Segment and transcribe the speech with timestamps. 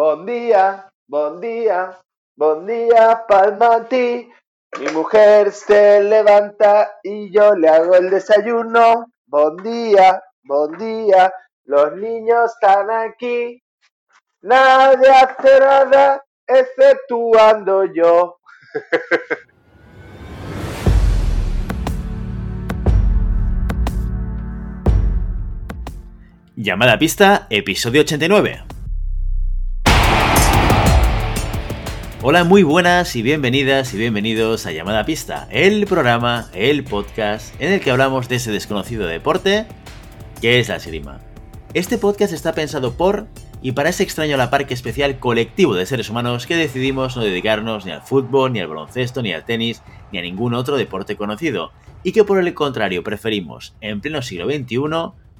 [0.00, 2.00] Bon día, bon día,
[2.34, 4.32] bon día, Palmati.
[4.80, 9.12] Mi mujer se levanta y yo le hago el desayuno.
[9.26, 11.30] Bon día, bon día,
[11.64, 13.62] los niños están aquí.
[14.40, 18.38] Nadie hace nada exceptuando yo.
[26.56, 28.79] Llamada a pista, episodio 89.
[32.22, 37.72] Hola, muy buenas y bienvenidas y bienvenidos a Llamada Pista, el programa, el podcast en
[37.72, 39.64] el que hablamos de ese desconocido deporte
[40.42, 41.20] que es la esgrima.
[41.72, 43.26] Este podcast está pensado por
[43.62, 47.92] y para ese extraño la especial colectivo de seres humanos que decidimos no dedicarnos ni
[47.92, 52.12] al fútbol, ni al baloncesto, ni al tenis, ni a ningún otro deporte conocido, y
[52.12, 54.78] que por el contrario preferimos, en pleno siglo XXI,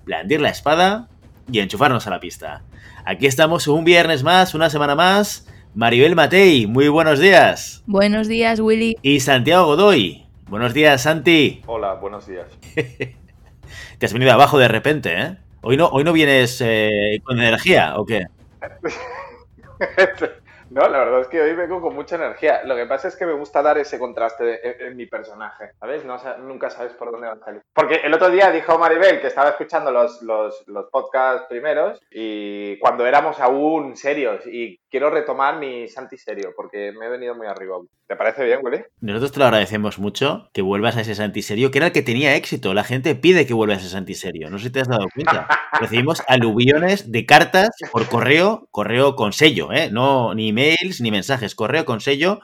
[0.07, 1.11] blandir la espada
[1.53, 2.63] y enchufarnos a la pista.
[3.05, 5.47] Aquí estamos un viernes más, una semana más.
[5.75, 7.85] Maribel Matei, muy buenos días.
[7.87, 8.97] Buenos días, Willy.
[9.03, 10.27] Y Santiago Godoy.
[10.49, 11.63] Buenos días, Santi.
[11.67, 12.49] Hola, buenos días.
[12.75, 15.37] Te has venido abajo de repente, ¿eh?
[15.61, 18.27] Hoy no, hoy no vienes eh, con energía, ¿o qué?
[20.71, 22.63] No, la verdad es que hoy vengo con mucha energía.
[22.65, 26.05] Lo que pasa es que me gusta dar ese contraste en, en mi personaje, ¿sabes?
[26.05, 27.63] No, nunca sabes por dónde va a salir.
[27.75, 32.79] Porque el otro día dijo Maribel que estaba escuchando los, los, los podcasts primeros y
[32.79, 37.49] cuando éramos aún serios y quiero retomar mi Santi serio porque me he venido muy
[37.49, 37.79] arriba.
[38.07, 38.83] ¿Te parece bien, Willy?
[39.01, 42.03] Nosotros te lo agradecemos mucho que vuelvas a ese Santi serio, que era el que
[42.03, 42.75] tenía éxito.
[42.75, 44.51] La gente pide que vuelvas a ese Santi serio.
[44.51, 45.47] No sé si te has dado cuenta.
[45.81, 49.91] Recibimos aluviones de cartas por correo, correo con sello, ¿eh?
[49.93, 52.41] No, ni mails ni mensajes, correo con sello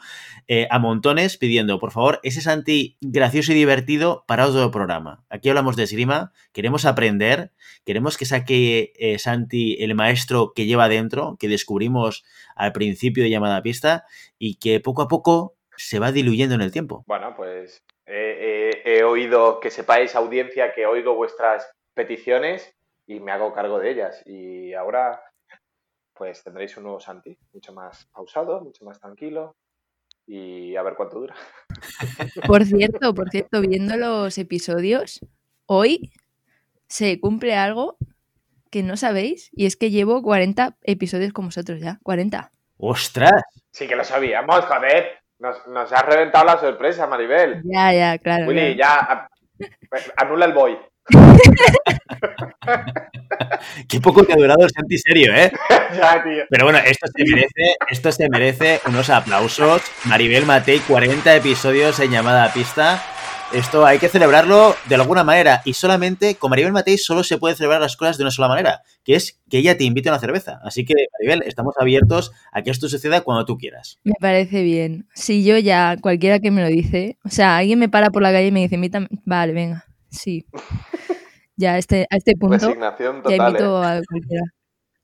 [0.49, 5.25] eh, a montones pidiendo, por favor, ese Santi gracioso y divertido para otro programa.
[5.29, 7.51] Aquí hablamos de esgrima, queremos aprender,
[7.85, 13.31] queremos que saque eh, Santi el maestro que lleva dentro, que descubrimos al principio de
[13.31, 14.05] llamada pista
[14.39, 17.05] y que poco a poco se va diluyendo en el tiempo.
[17.07, 22.73] Bueno, pues he oído que sepáis, audiencia, que oigo vuestras peticiones
[23.07, 24.23] y me hago cargo de ellas.
[24.27, 25.21] Y ahora
[26.17, 29.57] pues tendréis un nuevo Santi, mucho más pausado, mucho más tranquilo
[30.27, 31.35] y a ver cuánto dura.
[32.47, 35.21] Por cierto, por cierto, viendo los episodios,
[35.67, 36.13] hoy
[36.89, 37.97] se cumple algo
[38.71, 42.53] que no sabéis y es que llevo 40 episodios con vosotros ya, 40.
[42.79, 43.43] ¡Ostras!
[43.71, 45.19] Sí que lo sabíamos, joder.
[45.39, 47.63] Nos, nos has reventado la sorpresa, Maribel.
[47.65, 48.47] Ya, ya, claro.
[48.47, 49.29] Willy, ya,
[50.17, 50.79] anula el boy.
[53.89, 55.53] Qué poco te ha durado el Santi serio, ¿eh?
[55.97, 56.45] ya, tío.
[56.49, 59.83] Pero bueno, esto se merece, esto se merece unos aplausos.
[60.05, 63.03] Maribel Matei, 40 episodios en llamada a pista.
[63.53, 65.63] Esto hay que celebrarlo de alguna manera.
[65.65, 68.83] Y solamente con Maribel Matei solo se puede celebrar las cosas de una sola manera,
[69.05, 70.59] que es que ella te invite a una cerveza.
[70.65, 74.01] Así que, Maribel, estamos abiertos a que esto suceda cuando tú quieras.
[74.03, 75.07] Me parece bien.
[75.15, 78.33] Si yo ya, cualquiera que me lo dice, o sea, alguien me para por la
[78.33, 78.81] calle y me dice,
[79.25, 79.87] vale, venga,
[80.19, 80.47] sí.
[81.59, 83.87] Ya a este, a este punto Resignación total, ya invito ¿eh?
[83.87, 84.43] a cualquiera.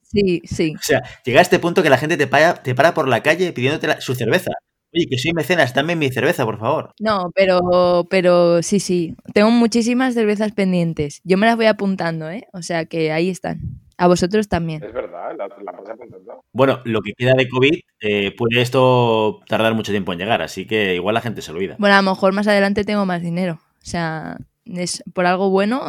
[0.03, 0.75] Sí, sí.
[0.79, 3.23] O sea, llega a este punto que la gente te para, te para por la
[3.23, 4.51] calle pidiéndote la- su cerveza.
[4.95, 6.93] Oye, que soy mecenas, dame mi cerveza, por favor.
[7.01, 9.17] No, pero, pero sí, sí.
[9.33, 11.23] Tengo muchísimas cervezas pendientes.
[11.25, 12.47] Yo me las voy apuntando, ¿eh?
[12.53, 13.81] O sea que ahí están.
[13.97, 14.83] A vosotros también.
[14.85, 16.45] Es verdad, la, la vas apuntando.
[16.53, 20.67] Bueno, lo que queda de COVID, eh, puede esto tardar mucho tiempo en llegar, así
[20.67, 21.77] que igual la gente se olvida.
[21.79, 23.55] Bueno, a lo mejor más adelante tengo más dinero.
[23.55, 25.83] O sea, es por algo bueno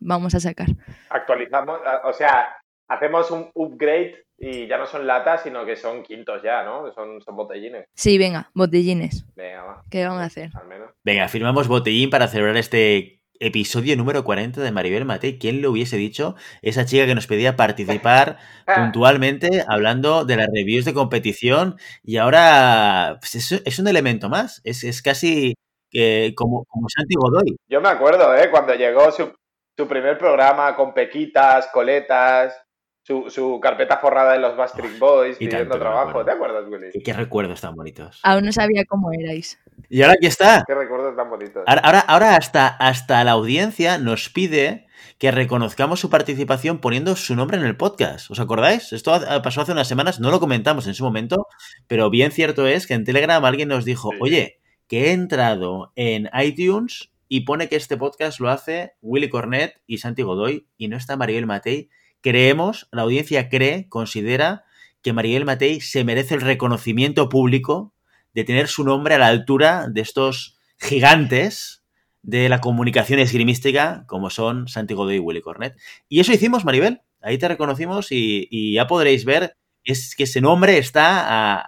[0.00, 0.68] vamos a sacar.
[1.10, 2.56] Actualizamos, o sea,
[2.88, 6.92] hacemos un upgrade y ya no son latas, sino que son quintos ya, ¿no?
[6.92, 7.86] Son, son botellines.
[7.94, 9.24] Sí, venga, botellines.
[9.34, 9.82] Venga, va.
[9.90, 10.50] ¿Qué vamos a hacer?
[10.54, 10.90] Al menos.
[11.04, 15.38] Venga, firmamos botellín para celebrar este episodio número 40 de Maribel Matei.
[15.38, 16.36] ¿Quién lo hubiese dicho?
[16.62, 18.38] Esa chica que nos pedía participar
[18.74, 24.60] puntualmente hablando de las reviews de competición y ahora pues, es, es un elemento más.
[24.64, 25.54] Es, es casi
[25.90, 27.56] que como, como Santi Godoy.
[27.68, 28.50] Yo me acuerdo, ¿eh?
[28.50, 29.32] Cuando llegó su,
[29.76, 32.54] su primer programa con pequitas, coletas,
[33.02, 36.24] su, su carpeta forrada de los Backstreet Boys, Y pidiendo trabajo.
[36.24, 36.90] ¿Te acuerdas, Willy?
[36.92, 38.18] Qué, qué recuerdos tan bonitos.
[38.24, 39.58] Aún no sabía cómo erais.
[39.88, 40.64] Y ahora aquí está.
[40.66, 41.62] Qué recuerdos tan bonitos.
[41.66, 44.86] Ahora, ahora, ahora hasta, hasta la audiencia nos pide
[45.18, 48.28] que reconozcamos su participación poniendo su nombre en el podcast.
[48.30, 48.92] ¿Os acordáis?
[48.92, 49.12] Esto
[49.42, 51.46] pasó hace unas semanas, no lo comentamos en su momento,
[51.86, 54.18] pero bien cierto es que en Telegram alguien nos dijo, Sí.
[54.20, 59.80] oye, que he entrado en iTunes y pone que este podcast lo hace Willy Cornet
[59.86, 61.88] y Santi Godoy y no está Mariel Matei.
[62.20, 64.64] Creemos, la audiencia cree, considera
[65.02, 67.92] que Mariel Matei se merece el reconocimiento público
[68.34, 71.82] de tener su nombre a la altura de estos gigantes
[72.22, 75.76] de la comunicación esgrimística como son Santi Godoy y Willy Cornet.
[76.08, 77.00] Y eso hicimos, Maribel.
[77.22, 79.56] Ahí te reconocimos y, y ya podréis ver
[79.86, 81.60] es que ese nombre está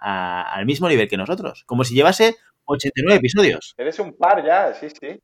[0.43, 2.37] al mismo nivel que nosotros, como si llevase
[2.69, 3.75] 89 episodios.
[3.77, 5.21] Eres un par ya, sí, sí.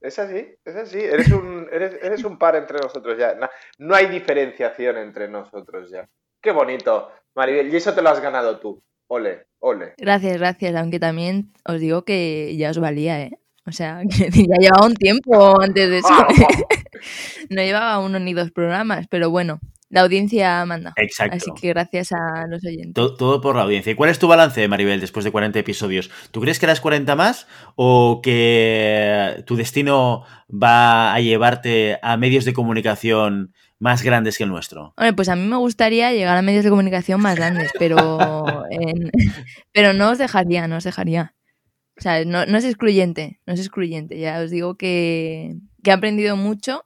[0.00, 1.00] Es así, es así.
[1.00, 3.36] Eres un, eres, un par entre nosotros ya.
[3.78, 6.08] No, hay diferenciación entre nosotros ya.
[6.40, 7.72] Qué bonito, Maribel.
[7.72, 8.82] Y eso te lo has ganado tú.
[9.08, 9.94] Ole, ole.
[9.96, 10.74] Gracias, gracias.
[10.76, 13.38] Aunque también os digo que ya os valía, ¿eh?
[13.66, 16.08] O sea, que ya llevaba un tiempo antes de eso.
[17.50, 19.58] no llevaba uno ni dos programas, pero bueno,
[19.96, 20.92] la audiencia manda.
[20.96, 21.36] Exacto.
[21.36, 22.92] Así que gracias a los oyentes.
[22.92, 23.92] Todo, por la audiencia.
[23.92, 26.10] ¿Y cuál es tu balance, Maribel, después de 40 episodios?
[26.32, 27.46] ¿Tú crees que eras 40 más
[27.76, 34.50] o que tu destino va a llevarte a medios de comunicación más grandes que el
[34.50, 34.92] nuestro?
[34.98, 38.18] Bueno, pues a mí me gustaría llegar a medios de comunicación más grandes, pero,
[39.72, 41.34] pero no os dejaría, no os dejaría.
[41.98, 44.18] O sea, no, no, es excluyente, no es excluyente.
[44.18, 46.84] Ya os digo que, que he aprendido mucho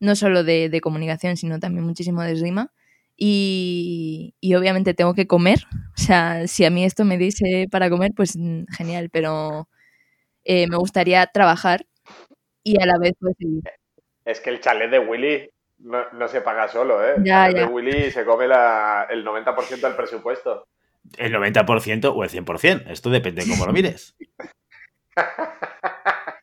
[0.00, 2.72] no solo de, comunicación, sino también muchísimo de rima.
[3.16, 5.60] Y, obviamente tengo que comer.
[5.96, 9.68] O sea, si a mí esto me dice para comer, pues mm, genial, pero
[10.44, 11.86] eh, me gustaría trabajar
[12.62, 13.36] y a la vez pues,
[14.24, 17.14] Es que el chalet de Willy no, se paga solo, ¿eh?
[17.16, 20.66] el chalet de Willy se come la, el 90% del presupuesto.
[21.16, 24.16] El 90% o el 100%, esto depende de cómo lo mires.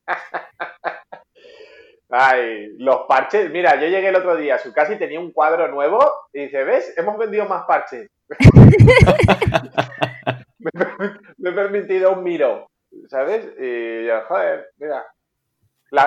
[2.10, 3.50] Ay, los parches.
[3.52, 6.00] Mira, yo llegué el otro día a su casa y tenía un cuadro nuevo
[6.32, 6.94] y dice, ¿ves?
[6.98, 8.10] Hemos vendido más parches.
[10.60, 12.70] me, he permitido un miro,
[13.10, 13.50] ¿sabes?
[13.60, 15.06] Y yo, joder, mira.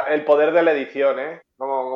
[0.09, 1.43] el poder de la edición, ¿eh?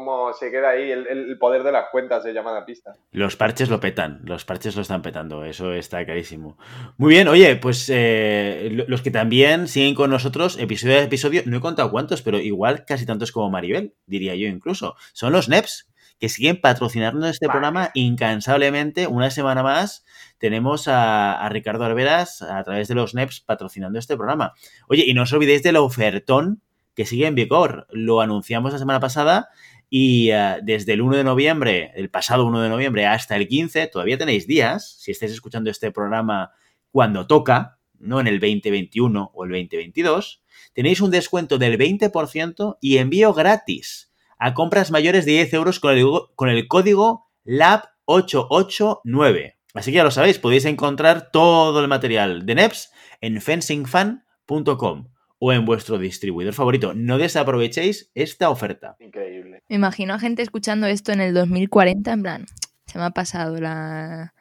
[0.04, 2.92] Cómo, se queda ahí el, poder de las cuentas de llamada pista.
[3.10, 6.58] Los parches lo petan, los parches lo están petando, eso está clarísimo.
[6.98, 11.56] Muy bien, oye, pues eh, los que también siguen con nosotros, episodio a episodio, no
[11.56, 15.88] he contado cuántos, pero igual casi tantos como Maribel, diría yo incluso, son los NEPs,
[16.20, 19.06] que siguen patrocinando este programa incansablemente.
[19.06, 20.04] Una semana más
[20.36, 24.52] tenemos a, a, Ricardo Arberas a través de los NEPs patrocinando este programa.
[24.86, 26.60] Oye, y no os olvidéis del ofertón
[26.94, 27.86] que sigue en vigor.
[27.90, 29.48] Lo anunciamos la semana pasada
[29.96, 33.86] y eh, desde el 1 de noviembre, el pasado 1 de noviembre hasta el 15,
[33.86, 36.50] todavía tenéis días, si estáis escuchando este programa
[36.90, 40.42] cuando toca, no en el 2021 o el 2022,
[40.72, 45.96] tenéis un descuento del 20% y envío gratis a compras mayores de 10 euros con
[45.96, 46.04] el,
[46.34, 49.54] con el código LAB889.
[49.74, 52.90] Así que ya lo sabéis, podéis encontrar todo el material de NEPS
[53.20, 55.06] en fencingfan.com
[55.38, 56.94] o en vuestro distribuidor favorito.
[56.94, 58.96] No desaprovechéis esta oferta.
[58.98, 59.23] Increíble.
[59.68, 62.46] Me imagino a gente escuchando esto en el 2040 en plan,
[62.86, 64.34] se me ha pasado la,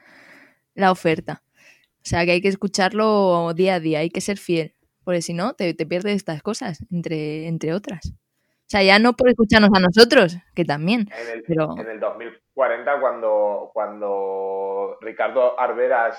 [0.76, 1.44] la oferta.
[1.98, 5.34] O sea que hay que escucharlo día a día, hay que ser fiel, porque si
[5.34, 8.08] no, te, pierdes estas cosas, entre, entre otras.
[8.08, 11.10] O sea, ya no por escucharnos a nosotros, que también.
[11.22, 11.78] En el, pero...
[11.78, 16.18] en el 2040, cuando, cuando Ricardo Arberas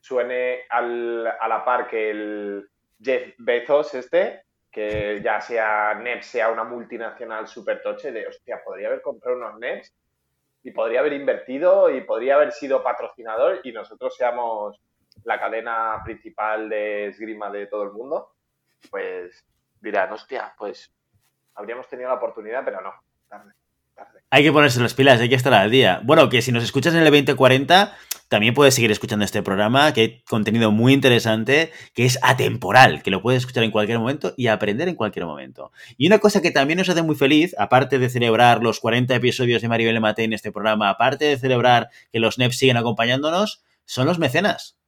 [0.00, 2.68] suene al, a la par que el,
[3.02, 8.88] Jeff Bezos este, que ya sea NET, sea una multinacional super toche, de hostia, podría
[8.88, 9.92] haber comprado unos NETs
[10.62, 14.80] y podría haber invertido y podría haber sido patrocinador y nosotros seamos
[15.24, 18.32] la cadena principal de esgrima de todo el mundo,
[18.90, 19.44] pues
[19.80, 20.92] dirán, hostia, pues
[21.54, 22.92] habríamos tenido la oportunidad, pero no,
[23.28, 23.52] tarde.
[24.30, 26.00] Hay que ponerse las pilas, hay que estar al día.
[26.04, 27.96] Bueno, que si nos escuchas en el 2040,
[28.30, 33.10] también puedes seguir escuchando este programa, que hay contenido muy interesante, que es atemporal, que
[33.10, 35.72] lo puedes escuchar en cualquier momento y aprender en cualquier momento.
[35.96, 39.62] Y una cosa que también nos hace muy feliz, aparte de celebrar los 40 episodios
[39.62, 44.06] de Maribel Mate en este programa, aparte de celebrar que los NEPs siguen acompañándonos, son
[44.06, 44.78] los mecenas.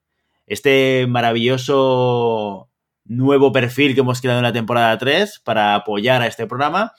[0.47, 2.71] Este maravilloso
[3.05, 6.93] nuevo perfil que hemos creado en la temporada 3 para apoyar a este programa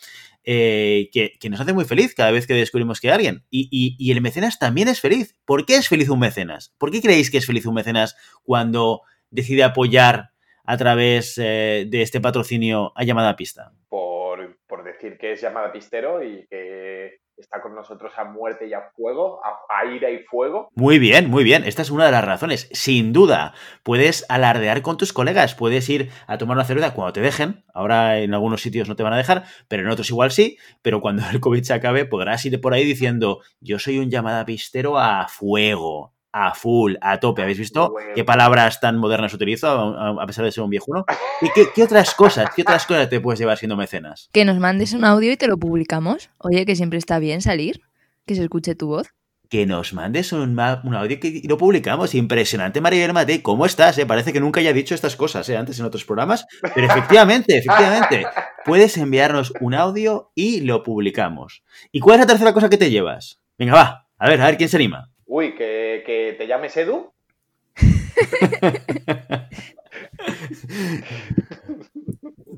[0.45, 3.45] eh, que, nos hace muy feliz cada vez que descubrimos que alguien.
[3.49, 5.35] Y, el mecenas también es feliz.
[5.45, 6.73] ¿Por qué es feliz un mecenas?
[6.77, 10.31] ¿Por qué creéis que es feliz un mecenas cuando decide apoyar
[10.65, 13.73] a través eh, de este patrocinio a llamada pista?
[13.89, 18.73] Por, por decir que es llamada pistero y que está con nosotros a muerte y
[18.73, 20.69] a fuego, a, ira y fuego.
[20.75, 21.63] Muy bien, muy bien.
[21.63, 22.69] Esta es una de las razones.
[22.71, 27.21] Sin duda, puedes alardear con tus colegas, puedes ir a tomar una cerveza cuando te
[27.21, 27.63] dejen.
[27.73, 30.57] Ahora en algunos sitios no te van a dejar, pero en otros igual sí.
[30.81, 34.45] Pero cuando el COVID se acabe, podrás ir por ahí diciendo, yo soy un llamada
[34.45, 37.43] pistero a fuego, a full, a tope.
[37.43, 41.05] ¿Habéis visto qué palabras tan modernas utilizo a, pesar de ser un viejuno?
[41.41, 44.29] ¿Y qué, otras cosas, qué otras cosas te puedes llevar siendo mecenas?
[44.33, 46.29] Que nos mandes un audio y te lo publicamos.
[46.39, 47.81] Oye, que siempre está bien salir,
[48.25, 49.13] que se escuche tu voz.
[49.49, 52.15] Que nos mandes un, audio y lo publicamos.
[52.15, 53.43] Impresionante, María Mate.
[53.43, 53.99] ¿Cómo estás?
[53.99, 54.05] Eh?
[54.07, 56.47] Parece que nunca haya dicho estas cosas eh, antes en otros programas.
[56.73, 58.25] Pero efectivamente, efectivamente,
[58.65, 61.63] puedes enviarnos un audio y lo publicamos.
[61.91, 63.41] ¿Y cuál es la tercera cosa que te llevas?
[63.59, 64.07] Venga, va.
[64.17, 65.12] A ver, a ver quién se anima.
[65.25, 67.11] Uy, que, que te llames Edu.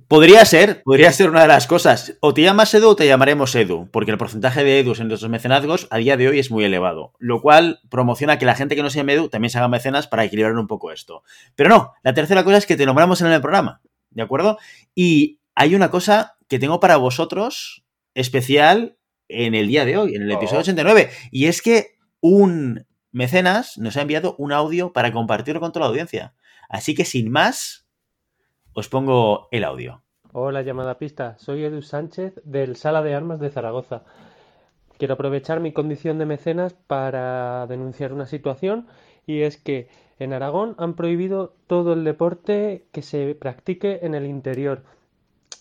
[0.07, 2.15] Podría ser, podría ser una de las cosas.
[2.19, 5.31] O te llamas Edu o te llamaremos Edu, porque el porcentaje de Edus en nuestros
[5.31, 8.83] mecenazgos a día de hoy es muy elevado, lo cual promociona que la gente que
[8.83, 11.23] no se llame Edu también se haga mecenas para equilibrar un poco esto.
[11.55, 13.81] Pero no, la tercera cosa es que te nombramos en el programa,
[14.11, 14.59] ¿de acuerdo?
[14.93, 20.21] Y hay una cosa que tengo para vosotros especial en el día de hoy, en
[20.21, 25.61] el episodio 89, y es que un mecenas nos ha enviado un audio para compartirlo
[25.61, 26.33] con toda la audiencia.
[26.69, 27.87] Así que sin más,
[28.73, 30.03] os pongo el audio.
[30.33, 31.37] Hola, llamada pista.
[31.37, 34.03] Soy Edu Sánchez del Sala de Armas de Zaragoza.
[34.97, 38.87] Quiero aprovechar mi condición de mecenas para denunciar una situación
[39.25, 39.87] y es que
[40.19, 44.83] en Aragón han prohibido todo el deporte que se practique en el interior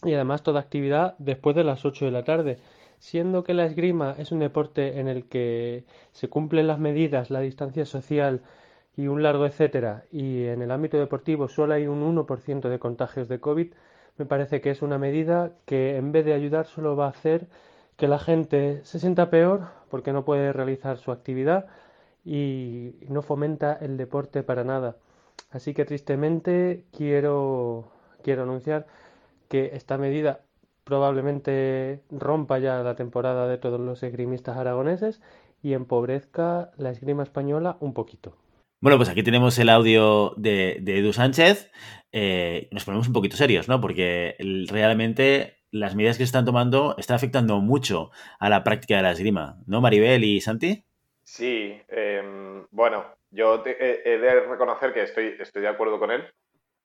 [0.02, 2.58] y además toda actividad después de las 8 de la tarde.
[2.98, 7.40] Siendo que la esgrima es un deporte en el que se cumplen las medidas, la
[7.40, 8.42] distancia social,
[8.96, 13.28] y un largo etcétera, y en el ámbito deportivo solo hay un 1% de contagios
[13.28, 13.72] de COVID,
[14.18, 17.48] me parece que es una medida que en vez de ayudar solo va a hacer
[17.96, 21.66] que la gente se sienta peor porque no puede realizar su actividad
[22.24, 24.96] y no fomenta el deporte para nada.
[25.50, 27.90] Así que tristemente quiero,
[28.22, 28.86] quiero anunciar
[29.48, 30.40] que esta medida
[30.84, 35.20] probablemente rompa ya la temporada de todos los esgrimistas aragoneses
[35.62, 38.36] y empobrezca la esgrima española un poquito.
[38.80, 41.72] Bueno, pues aquí tenemos el audio de, Edu Sánchez.
[42.12, 43.80] Eh, nos ponemos un poquito serios, ¿no?
[43.80, 44.36] Porque
[44.68, 49.12] realmente las medidas que se están tomando están afectando mucho a la práctica de la
[49.12, 50.84] esgrima, ¿no, Maribel y Santi?
[51.24, 56.22] Sí, em, bueno, yo he de reconocer que estoy, estoy de acuerdo con él.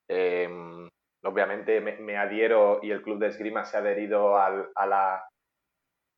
[0.07, 0.88] Em,
[1.23, 4.69] obviamente me, adhiero y el club de esgrima se ha adherido al,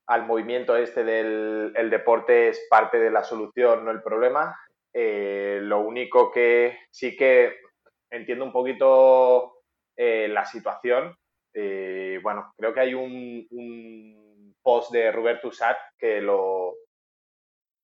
[0.07, 4.57] al movimiento este del el deporte es parte de la solución, no el problema.
[4.93, 7.61] Eh, lo único que sí que
[8.09, 9.63] entiendo un poquito
[9.95, 11.15] eh, la situación.
[11.53, 16.75] Eh, bueno, creo que hay un, post de Roberto Usat que lo,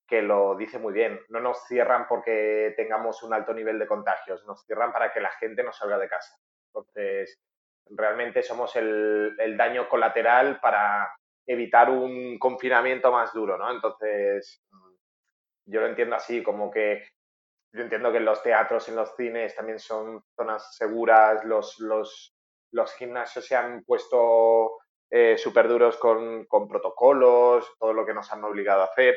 [0.06, 1.20] que lo dice muy bien.
[1.28, 5.30] No nos cierran porque tengamos un alto nivel de contagios, nos cierran para que la
[5.30, 6.36] gente no salga de casa.
[6.78, 7.38] Entonces,
[7.90, 11.10] realmente somos el, daño colateral para
[11.46, 13.70] evitar un confinamiento más duro, ¿no?
[13.70, 14.62] Entonces,
[15.66, 17.02] yo lo entiendo así, como que
[17.72, 22.34] yo entiendo que los teatros, en los cines también son zonas seguras, los, los,
[22.72, 24.78] los gimnasios se han puesto
[25.10, 29.16] eh, súper duros con, con, protocolos, todo lo que nos han obligado a hacer,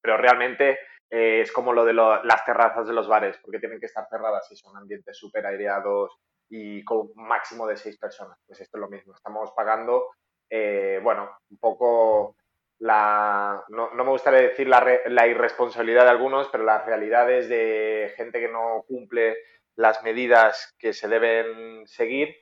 [0.00, 0.78] pero realmente
[1.10, 4.50] eh, es como lo de las terrazas de los bares, porque tienen que estar cerradas
[4.50, 8.38] y son ambientes súper aireados y con un máximo de seis personas.
[8.46, 10.08] Pues esto es lo mismo, estamos pagando,
[10.50, 12.36] eh, bueno, un poco
[12.78, 18.40] la, no, me gustaría decir la, la, irresponsabilidad de algunos, pero las realidades de gente
[18.40, 19.36] que no cumple
[19.74, 22.36] las medidas que se deben seguir,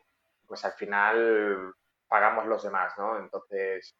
[0.46, 1.75] pues al final
[2.08, 3.18] pagamos los demás, ¿no?
[3.18, 3.96] Entonces,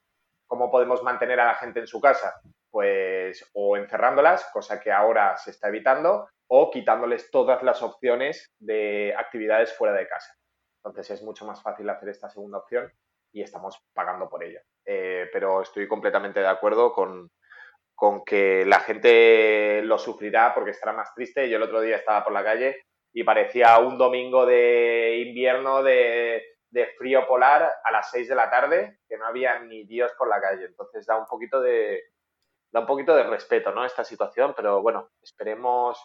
[0.47, 2.35] ¿cómo podemos mantener a la gente en su casa?
[2.77, 9.15] Pues o encerrándolas, cosa que ahora se está evitando, o quitándoles todas las opciones de
[9.17, 10.35] actividades fuera de casa.
[10.85, 12.93] Entonces es mucho más fácil hacer esta segunda opción
[13.33, 14.61] y estamos pagando por ella.
[14.85, 17.31] Eh, pero estoy completamente de acuerdo con,
[18.27, 21.49] que la gente lo sufrirá porque estará más triste.
[21.49, 22.77] Yo el otro día estaba por la calle
[23.11, 26.43] y parecía un domingo de invierno de,
[26.99, 30.43] frío polar a las 6 de la tarde, que no había ni Dios por la
[30.43, 30.67] calle.
[30.67, 32.03] Entonces da un poquito de,
[32.77, 33.87] da un poquito de respeto, ¿no?
[33.87, 35.99] Esta situación, pero bueno, esperemos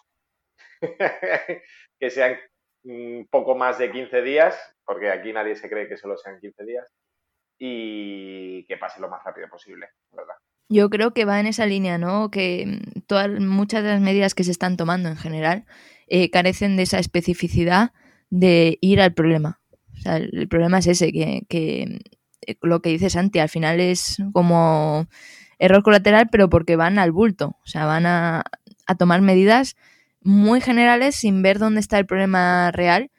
[2.00, 2.38] que sean
[2.84, 6.64] un poco más de 15 días, porque aquí nadie se cree que solo sean 15
[6.64, 6.90] días,
[7.58, 10.34] y que pase lo más rápido posible, ¿verdad?
[10.70, 12.30] Yo creo que va en esa línea, ¿no?
[12.30, 15.66] Que mm, todas, muchas de las medidas que se están tomando en general
[16.08, 17.92] eh, carecen de esa especificidad
[18.30, 19.60] de ir al problema.
[19.92, 24.16] O sea, el, problema es ese, que, eh, lo que dice Santi al final es
[24.32, 25.06] como
[25.58, 27.56] error colateral, pero porque van al bulto.
[27.64, 28.44] O sea, van a,
[28.98, 29.76] tomar medidas
[30.20, 33.10] muy generales sin ver dónde está el problema real,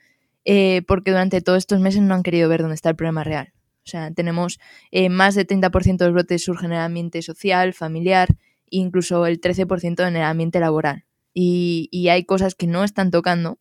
[0.45, 3.53] eh, porque durante todos estos meses no han querido ver dónde está el problema real.
[3.85, 4.59] O sea, tenemos
[4.91, 8.29] eh, más de 30% de los brotes surgen en el ambiente social, familiar,
[8.69, 11.05] incluso el 13% en el ambiente laboral.
[11.33, 13.57] Y, hay cosas que no están tocando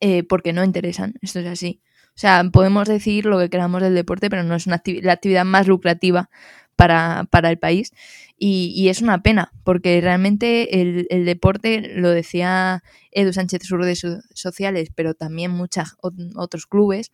[0.00, 1.14] eh, porque no interesan.
[1.20, 1.82] Esto es así.
[2.14, 5.44] O sea, podemos decir lo que queramos del deporte, pero no es una la actividad
[5.44, 6.30] más lucrativa
[6.76, 7.92] para, el país.
[8.38, 14.90] Y, es una pena, porque realmente el, deporte, lo decía Edu Sánchez sus redes sociales,
[14.94, 17.12] pero también muchos otros clubes,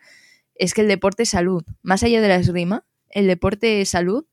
[0.54, 1.64] es que el deporte es salud.
[1.82, 4.24] Más allá de la esgrima, el deporte es salud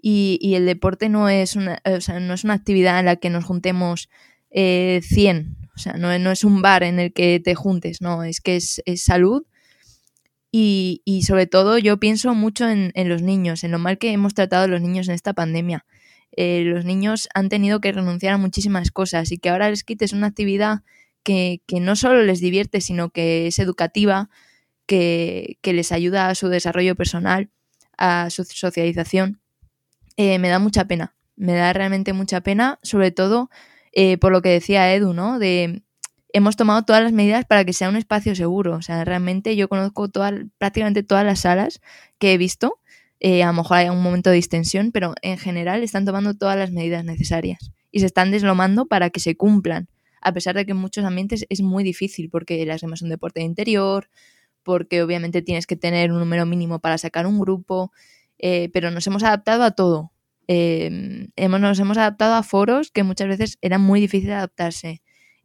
[0.00, 1.80] y, el deporte no es, una,
[2.20, 4.08] no es una actividad en la que nos juntemos
[4.50, 8.24] eh, 100, o sea, no, no, es un bar en el que te juntes, no,
[8.24, 9.46] es que es, salud
[10.52, 14.34] y, y, sobre todo yo pienso mucho en, los niños, en lo mal que hemos
[14.34, 15.84] tratado a los niños en esta pandemia.
[16.36, 20.12] Eh, los niños han tenido que renunciar a muchísimas cosas y que ahora les quites
[20.12, 20.82] una actividad
[21.24, 24.30] que, que no solo les divierte, sino que es educativa,
[24.86, 27.50] que, que les ayuda a su desarrollo personal,
[27.96, 29.42] a su socialización
[30.16, 31.14] eh, me da mucha pena.
[31.36, 33.50] Me da realmente mucha pena, sobre todo
[33.92, 35.38] eh, por lo que decía Edu, ¿no?
[35.38, 35.82] De
[36.32, 38.76] hemos tomado todas las medidas para que sea un espacio seguro.
[38.76, 41.80] O sea, realmente yo conozco todas, prácticamente todas las salas
[42.18, 42.78] que he visto.
[43.20, 46.56] Eh, a lo mejor hay un momento de distensión, pero en general están tomando todas
[46.56, 49.88] las medidas necesarias y se están deslomando para que se cumplan.
[50.20, 53.40] A pesar de que en muchos ambientes es muy difícil porque las demás son deporte
[53.40, 54.08] de interior,
[54.62, 57.92] porque obviamente tienes que tener un número mínimo para sacar un grupo,
[58.38, 60.12] eh, pero nos hemos adaptado a todo.
[60.48, 65.01] Em, hemos, nos hemos adaptado a foros que muchas veces era muy difícil adaptarse.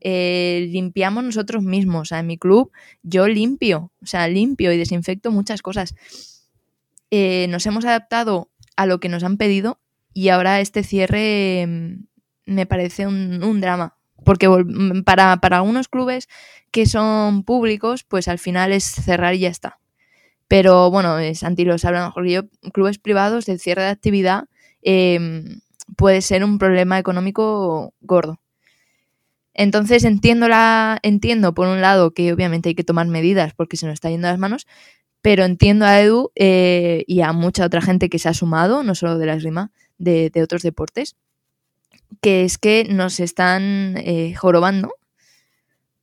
[0.09, 2.03] Eh, limpiamos nosotros mismos.
[2.03, 2.71] O sea, en mi club
[3.03, 5.95] yo limpio, o sea, limpio y desinfecto muchas cosas.
[7.11, 9.81] Eh, nos hemos adaptado a lo que nos han pedido
[10.13, 12.05] y ahora este cierre em,
[12.45, 13.97] me parece un, drama.
[14.23, 14.47] Porque
[15.03, 16.29] para, para algunos clubes
[16.71, 19.77] que son públicos, pues al final es cerrar y ya está.
[20.47, 24.45] Pero bueno, Santi lo sabe mejor yo, clubes privados del cierre de actividad
[24.81, 25.59] em,
[25.97, 28.39] puede ser un problema económico gordo.
[29.57, 33.85] Entonces entiendo, la, entiendo por un lado que obviamente hay que tomar medidas porque se
[33.85, 34.67] nos está yendo a las manos,
[35.21, 38.95] pero entiendo a Edu eh, y a mucha otra gente que se ha sumado, no
[38.95, 41.17] solo de la esgrima, de, otros deportes,
[42.21, 44.93] que es que nos están eh, jorobando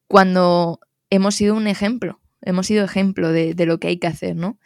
[0.09, 4.59] cuando hemos sido un ejemplo hemos sido ejemplo de, lo que hay que hacer, ¿no?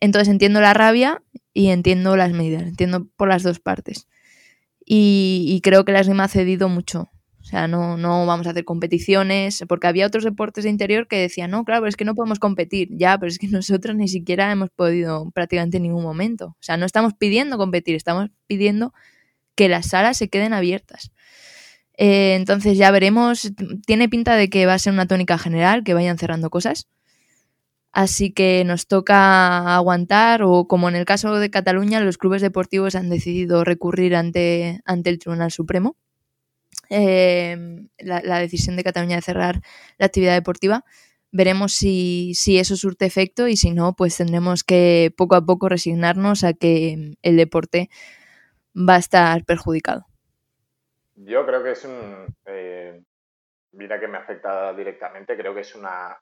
[0.00, 4.06] Entonces entiendo la rabia y entiendo las medidas, entiendo por las dos partes.
[4.84, 7.10] Y, creo que la esgrima ha cedido mucho.
[7.48, 11.16] O sea, no, no vamos a hacer competiciones, porque había otros deportes de interior que
[11.16, 12.90] decían, no, claro, pero es que no podemos competir.
[12.90, 16.48] Ya, pero es que nosotros ni siquiera hemos podido prácticamente en ningún momento.
[16.48, 18.92] O sea, no estamos pidiendo competir, estamos pidiendo
[19.54, 21.10] que las salas se queden abiertas.
[21.96, 23.50] Eh, entonces ya veremos.
[23.86, 26.86] Tiene pinta de que va a ser una tónica general, que vayan cerrando cosas.
[27.92, 32.94] Así que nos toca aguantar, o como en el caso de Cataluña, los clubes deportivos
[32.94, 35.96] han decidido recurrir ante, ante el Tribunal Supremo.
[36.90, 37.56] Eh,
[37.98, 39.60] la, decisión de Cataluña de cerrar
[39.98, 40.84] la actividad deportiva.
[41.30, 45.68] Veremos si, si, eso surte efecto y si no, pues tendremos que poco a poco
[45.68, 47.90] resignarnos a que el deporte
[48.74, 50.06] va a estar perjudicado.
[51.16, 52.34] Yo creo que es un.
[52.46, 53.02] Eh,
[53.72, 56.16] mira que me afecta directamente, creo que es una,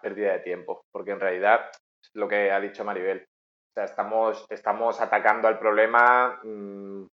[0.00, 1.70] pérdida de tiempo, porque en realidad
[2.14, 3.26] lo que ha dicho Maribel.
[3.70, 7.06] O sea, estamos, estamos atacando al problema mm,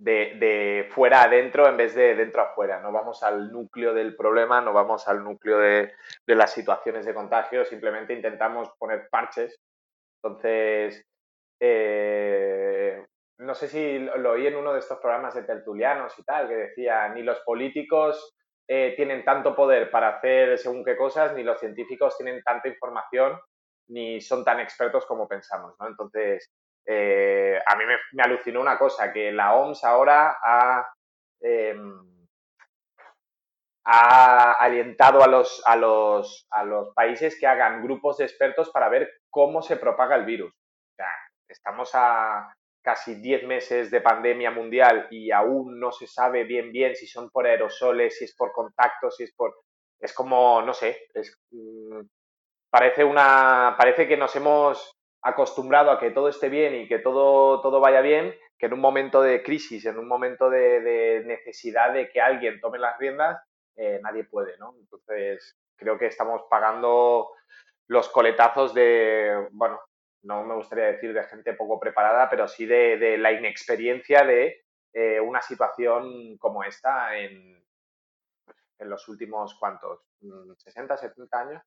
[0.00, 2.80] de, fuera adentro en vez de dentro afuera.
[2.80, 5.92] No vamos al núcleo del problema, no vamos al núcleo de,
[6.26, 9.60] de las situaciones de contagio, simplemente intentamos poner parches.
[10.22, 11.06] Entonces,
[11.60, 13.04] eh,
[13.38, 16.56] no sé si lo oí en uno de estos programas de tertulianos y tal, que
[16.56, 18.34] decía, ni los políticos
[18.68, 23.38] eh, tienen tanto poder para hacer según qué cosas, ni los científicos tienen tanta información,
[23.88, 25.88] ni son tan expertos como pensamos, ¿no?
[25.88, 26.50] Entonces,
[26.92, 30.92] eh, a mí me, alucinó una cosa, que la OMS ahora ha,
[31.40, 32.26] em,
[33.84, 34.68] ha a
[35.28, 39.76] los, a, los, a los países que hagan grupos de expertos para ver cómo se
[39.76, 40.52] propaga el virus.
[40.52, 41.12] O sea,
[41.48, 46.96] estamos a, casi 10 meses de pandemia mundial y aún no se sabe bien bien
[46.96, 49.54] si son por aerosoles, si es por contacto, si es por...
[50.00, 52.00] Es como, no sé, es, mm,
[52.68, 57.60] parece, una, parece que nos hemos acostumbrado a que todo esté bien y que todo,
[57.60, 62.08] todo vaya bien, que en un momento de crisis, en un momento de, necesidad de
[62.08, 63.42] que alguien tome las riendas,
[63.76, 64.74] eh, nadie puede, ¿no?
[64.78, 67.30] Entonces, creo que estamos pagando
[67.88, 69.80] los coletazos de, bueno,
[70.22, 75.20] no me gustaría decir de gente poco preparada, pero sí de, la inexperiencia de eh,
[75.20, 77.62] una situación como esta en,
[78.78, 80.00] en los últimos, ¿cuántos?
[80.22, 81.62] ¿60, mm, 70 años?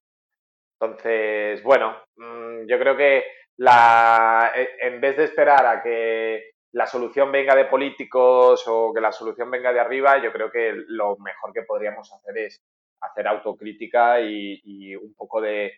[0.79, 3.23] Entonces, bueno, mm, yo creo que
[3.57, 9.01] la, e, en vez de esperar a que la solución venga de políticos o que
[9.01, 12.63] la solución venga de arriba, yo creo que lo mejor que podríamos hacer es
[13.01, 15.73] hacer autocrítica y un poco de,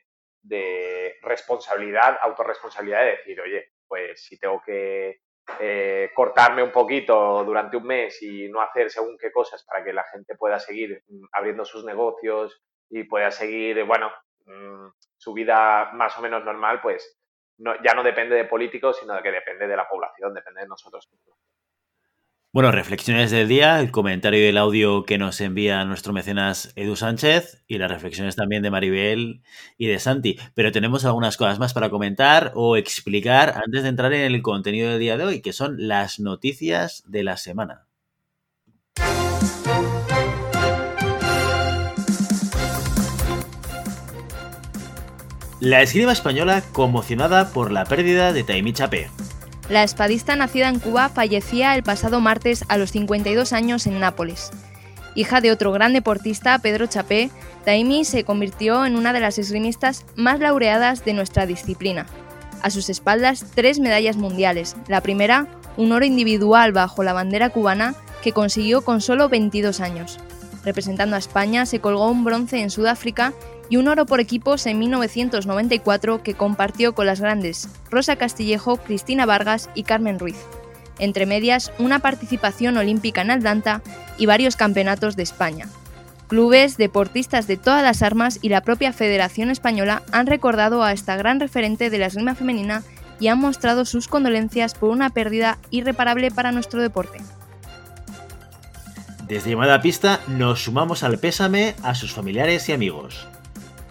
[0.45, 5.21] de responsabilidad, autorresponsabilidad de decir, oye, pues si tengo que
[5.59, 9.93] eh, cortarme un poquito durante un mes y no hacer según qué cosas para que
[9.93, 14.11] la gente pueda seguir mm, abriendo sus negocios y pueda seguir, bueno,
[14.45, 17.17] mm, su vida más o menos normal, pues
[17.58, 21.08] ya no depende de políticos, sino de que depende de la población, depende de nosotros.
[22.56, 26.96] Bueno, reflexiones del día, el comentario y el audio que nos envía nuestro mecenas Edu
[26.96, 29.41] Sánchez y las reflexiones también de Maribel
[29.78, 30.39] y de Santi.
[30.54, 34.89] Pero tenemos algunas cosas más para comentar o explicar antes de entrar en el contenido
[34.89, 37.85] del día de hoy, que son las noticias de la semana.
[45.65, 49.10] La esgrima española conmocionada por la pérdida de Taimi Chapé.
[49.67, 54.51] La espadista nacida en Cuba fallecía el pasado martes a los 52 años en Nápoles.
[55.15, 57.32] Hija de otro gran deportista, Pedro Chapé,
[57.65, 62.06] Taimi se convirtió en una de las esgrimistas más laureadas de nuestra disciplina.
[62.62, 64.75] A sus espaldas, tres medallas mundiales.
[64.88, 65.47] La primera,
[65.78, 70.19] un oro individual bajo la bandera cubana que consiguió con solo 22 años.
[70.63, 73.34] Representando a España, se colgó un bronce en Sudáfrica
[73.69, 79.25] y un oro por equipos en 1994 que compartió con las grandes Rosa Castillejo, Cristina
[79.25, 80.38] Vargas y Carmen Ruiz.
[80.99, 83.82] Entre medias, una participación olímpica en Atlanta
[84.17, 85.67] y varios campeonatos de España.
[86.28, 91.15] Clubes, deportistas de todas las armas y la propia Federación Española han recordado a esta
[91.17, 92.84] gran referente de la esgrima femenina
[93.19, 97.19] y han mostrado sus condolencias por una pérdida irreparable para nuestro deporte.
[99.28, 103.28] Desde llamada pista nos sumamos al pésame a sus familiares y amigos.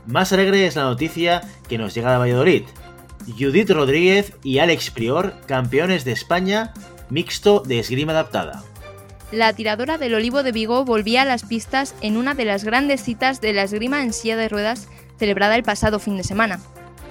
[0.07, 2.65] Más alegre es la noticia que nos llega de Valladolid.
[3.27, 6.75] Judith Rodríguez y Alex Prior, campeones de España,
[7.09, 8.63] mixto de esgrima adaptada.
[9.33, 13.03] La tiradora del Olivo de Vigo volvía a las pistas en una de las grandes
[13.03, 14.89] citas de la esgrima en silla de ruedas
[15.19, 16.61] celebrada el pasado fin de semana.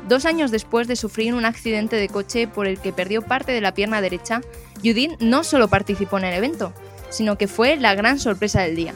[0.08, 3.62] Dos años después de sufrir un accidente de coche por el que perdió parte de
[3.62, 4.42] la pierna derecha,
[4.84, 6.74] Judith no solo participó en el evento,
[7.10, 8.94] sino que fue la gran sorpresa del día,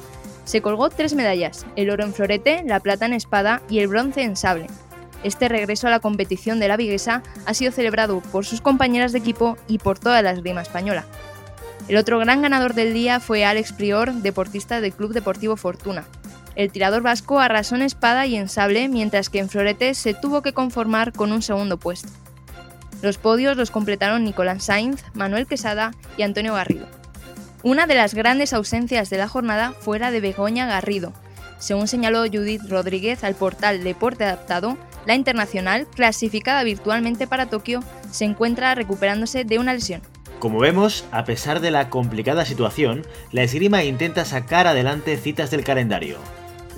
[0.47, 4.21] se colgó tres medallas, el oro en florete, la plata en espada y el bronce
[4.21, 4.67] en sable.
[5.23, 9.19] Este regreso a la competición de la viguesa ha sido celebrado por sus compañeras de
[9.19, 11.03] equipo y por toda la esgrima española.
[11.89, 16.05] El otro gran ganador del día fue Alex Prior, deportista del Club Deportivo Fortuna.
[16.55, 20.41] El tirador vasco arrasó en espada y en sable, mientras que en florete se tuvo
[20.41, 22.09] que conformar con un segundo puesto.
[23.01, 26.87] Los podios los completaron Nicolás Sainz, Manuel Quesada y Antonio Garrido.
[27.67, 31.11] Una de las grandes ausencias de la jornada fue la de Begoña Garrido.
[31.59, 38.23] Según señaló Judith Rodríguez al portal Deporte Adaptado, la internacional, clasificada virtualmente para Tokio, se
[38.23, 40.01] encuentra recuperándose de una lesión.
[40.39, 45.65] Como vemos, a pesar de la complicada situación, la esgrima intenta sacar adelante citas del
[45.65, 46.19] calendario.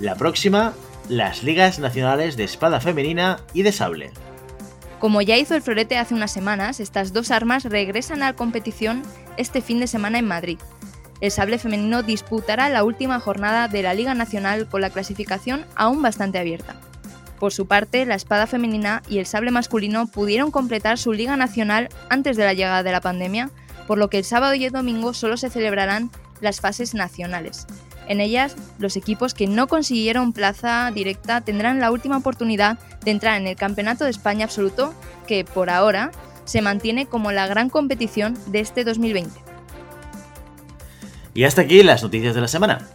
[0.00, 0.72] La próxima,
[1.08, 4.10] las ligas nacionales de espada femenina y de sable.
[4.98, 9.04] Como ya hizo el florete hace unas semanas, estas dos armas regresan a la competición
[9.36, 10.58] este fin de semana en Madrid.
[11.20, 16.00] El sable femenino disputará la última jornada de la Liga Nacional con la clasificación aún
[16.02, 16.76] bastante abierta.
[17.38, 21.88] Por su parte, la espada femenina y el sable masculino pudieron completar su Liga Nacional
[22.08, 23.50] antes de la llegada de la pandemia,
[23.86, 27.66] por lo que el sábado y el domingo solo se celebrarán las fases nacionales.
[28.08, 33.40] En ellas, los equipos que no consiguieron plaza directa tendrán la última oportunidad de entrar
[33.40, 34.94] en el Campeonato de España Absoluto,
[35.26, 36.10] que por ahora
[36.44, 39.49] se mantiene como la gran competición de este 2020.
[41.32, 42.88] Y hasta aquí las noticias de la semana.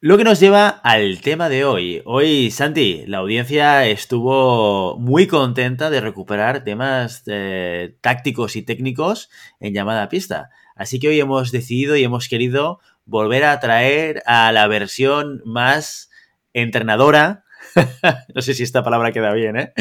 [0.00, 2.02] Lo que nos lleva al tema de hoy.
[2.06, 9.74] Hoy, Santi, la audiencia estuvo muy contenta de recuperar temas eh, tácticos y técnicos en
[9.74, 10.50] llamada pista.
[10.74, 16.10] Así que hoy hemos decidido y hemos querido volver a traer a la versión más
[16.52, 17.44] entrenadora,
[18.34, 19.72] no sé si esta palabra queda bien, ¿eh?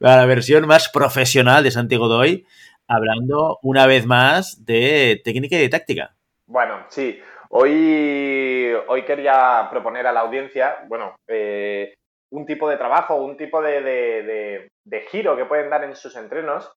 [0.00, 2.44] A la versión más profesional de Santiago Doy,
[2.90, 6.16] hablando una vez más de técnica y de táctica.
[6.46, 7.20] Bueno, sí.
[7.50, 11.94] Hoy, hoy quería proponer a la audiencia, bueno, eh,
[12.32, 16.72] un tipo de trabajo, un tipo de, de, giro que pueden dar en sus entrenos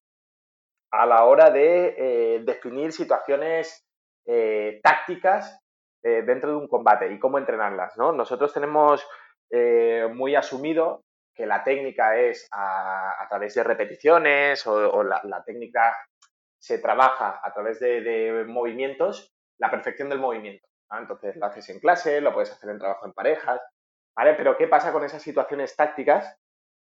[0.91, 3.83] a la hora de eh, definir situaciones
[4.27, 5.59] eh, tácticas
[6.03, 7.95] dentro de un combate y cómo entrenarlas.
[7.97, 8.11] ¿no?
[8.11, 9.07] Nosotros tenemos
[10.11, 11.01] muy asumido
[11.33, 15.95] que la técnica es a, través de repeticiones o, la, técnica
[16.59, 20.67] se trabaja a través de, movimientos, la perfección del movimiento.
[20.91, 23.59] Entonces lo haces en clase, lo puedes hacer en trabajo en parejas,
[24.15, 24.35] ¿vale?
[24.35, 26.37] Pero ¿qué pasa con esas situaciones tácticas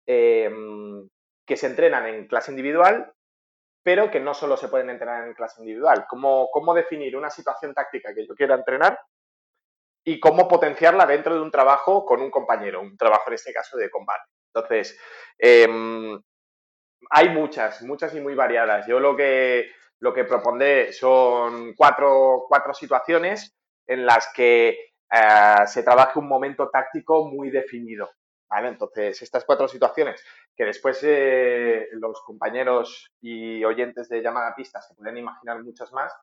[0.05, 3.15] que se entrenan en clase individual
[3.85, 6.07] pero que no solo se pueden entrenar en clase individual.
[6.09, 8.99] ¿Cómo, cómo definir una situación táctica que yo quiera entrenar
[10.03, 13.77] y cómo potenciarla dentro de un trabajo con un compañero, un trabajo en este caso
[13.77, 14.34] de combate?
[14.55, 14.97] Entonces,
[15.37, 16.17] em,
[17.09, 18.87] hay muchas, muchas y muy variadas.
[18.87, 23.53] Yo lo que, lo que propondré son cuatro, cuatro situaciones
[23.85, 24.69] en las que
[25.11, 28.09] eh, se trabaje un momento táctico muy definido.
[28.49, 28.69] ¿vale?
[28.69, 30.23] Entonces, estas cuatro situaciones
[30.55, 36.13] que después eh, los compañeros y oyentes de llamada pista se pueden imaginar muchas más,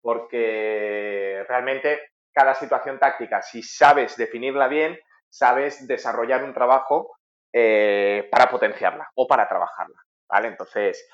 [0.00, 2.00] porque realmente
[2.32, 7.10] cada situación táctica, si sabes definirla bien, sabes desarrollar un trabajo
[7.56, 10.48] eh, para potenciarla o para trabajarla, ¿vale?
[10.48, 11.08] Entonces,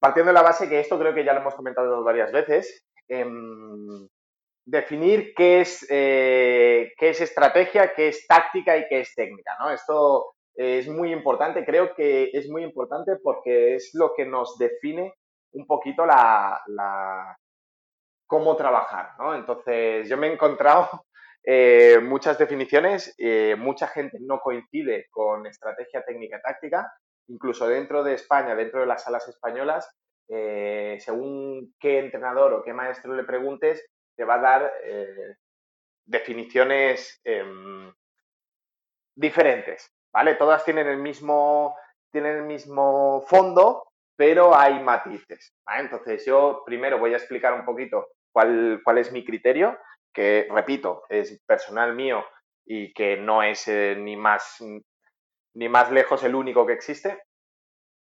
[0.00, 4.08] partiendo de la base que esto creo que ya lo hemos comentado varias veces, em,
[4.66, 9.70] definir qué es, eh, qué es estrategia, qué es táctica y qué es técnica, ¿no?
[9.70, 15.14] Esto es muy importante, creo que es muy importante porque es lo que nos define
[15.52, 17.36] un poquito la, la
[18.26, 19.36] cómo trabajar, ¿no?
[19.36, 21.04] Entonces, yo me he encontrado
[21.44, 26.92] eh, muchas definiciones, eh, mucha gente no coincide con estrategia técnica táctica,
[27.28, 29.88] incluso dentro de España, dentro de las salas españolas,
[30.28, 33.84] eh, según qué entrenador o qué maestro le preguntes,
[34.16, 34.72] te va a dar
[36.04, 37.92] definiciones em,
[39.16, 40.34] diferentes, ¿vale?
[40.34, 41.76] Todas tienen el mismo,
[42.10, 43.84] tienen el mismo fondo,
[44.16, 45.54] pero hay matices.
[45.76, 49.78] Entonces yo primero voy a explicar un poquito cuál, cuál es mi criterio
[50.12, 52.24] que, repito, es personal mío
[52.64, 54.62] y que no es eh, ni, más,
[55.54, 57.22] ni más lejos el único que existe.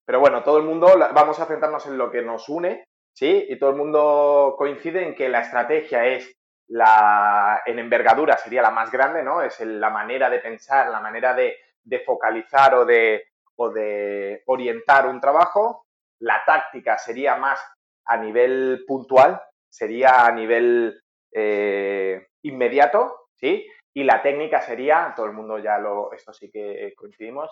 [0.07, 3.47] Pero bueno, todo el mundo, vamos a centrarnos en lo que nos une, ¿sí?
[3.49, 6.33] Y todo el mundo coincide en que la estrategia es
[6.69, 9.43] la, en envergadura sería la más grande, ¿no?
[9.43, 13.25] Es la manera de pensar, la manera de, de focalizar o de,
[13.57, 15.85] o de orientar un trabajo.
[16.21, 17.61] La táctica sería más
[18.07, 23.67] a nivel puntual, sería a nivel eh, inmediato, ¿sí?
[23.95, 27.51] Y la técnica sería, todo el mundo ya lo, esto sí que coincidimos,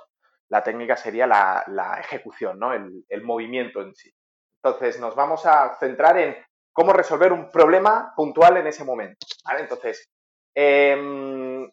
[0.49, 2.73] la técnica sería la, ejecución, ¿no?
[2.73, 4.13] El, movimiento en sí.
[4.63, 6.37] Entonces, nos vamos a centrar en
[6.73, 9.61] cómo resolver un problema puntual en ese momento, ¿vale?
[9.61, 10.09] Entonces,
[10.55, 11.69] em,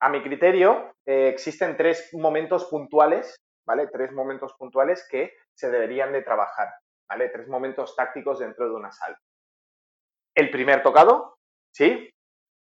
[0.00, 3.88] a mi criterio, eh, existen tres momentos puntuales, ¿vale?
[3.88, 6.68] Tres momentos puntuales que se deberían de trabajar,
[7.08, 7.28] ¿vale?
[7.30, 9.18] Tres momentos tácticos dentro de una sala
[10.36, 11.38] el primer tocado,
[11.72, 12.10] ¿sí?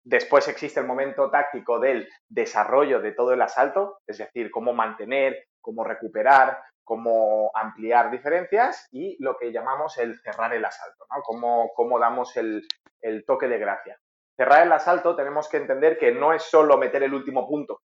[0.06, 5.46] Después existe el momento táctico del desarrollo de todo el asalto, es decir, cómo mantener,
[5.60, 11.70] cómo recuperar, cómo ampliar diferencias y lo que llamamos el cerrar el asalto, ¿no?
[11.74, 12.66] Cómo, damos el,
[13.00, 13.98] el toque de gracia.
[14.36, 17.80] Cerrar el asalto tenemos que entender que no es solo meter el último punto,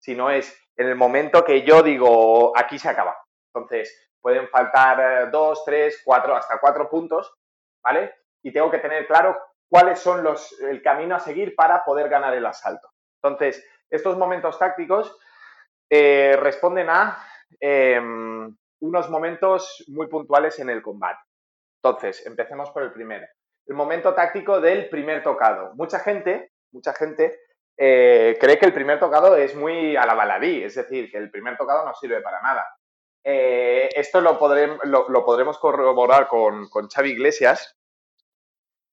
[0.00, 3.16] sino es en el momento que yo digo aquí se acaba.
[3.54, 7.32] Entonces, pueden faltar eh, dos, tres, cuatro, hasta cuatro puntos,
[7.82, 8.14] ¿vale?
[8.42, 9.36] Y tengo que tener claro
[9.68, 12.88] cuáles son los, el camino a seguir para poder ganar el asalto.
[13.22, 15.16] Entonces, estos momentos tácticos
[15.88, 17.18] eh, responden a
[17.58, 21.20] em, unos momentos muy puntuales en el combate.
[21.82, 23.26] Entonces, empecemos por el primero.
[23.66, 25.72] El momento táctico del primer tocado.
[25.74, 27.40] Mucha gente, mucha gente
[27.76, 31.30] eh, cree que el primer tocado es muy a la baladí, es decir, que el
[31.30, 32.66] primer tocado no sirve para nada.
[33.24, 34.38] Eh, esto lo,
[34.84, 37.79] lo, podremos corroborar con, con Xavi Iglesias,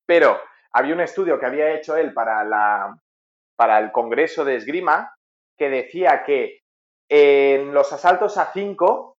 [0.08, 0.42] pero
[0.72, 2.98] había un estudio que había hecho él para, la,
[3.56, 5.14] para el Congreso de Esgrima
[5.58, 6.62] que decía que
[7.10, 9.18] en los asaltos a 5,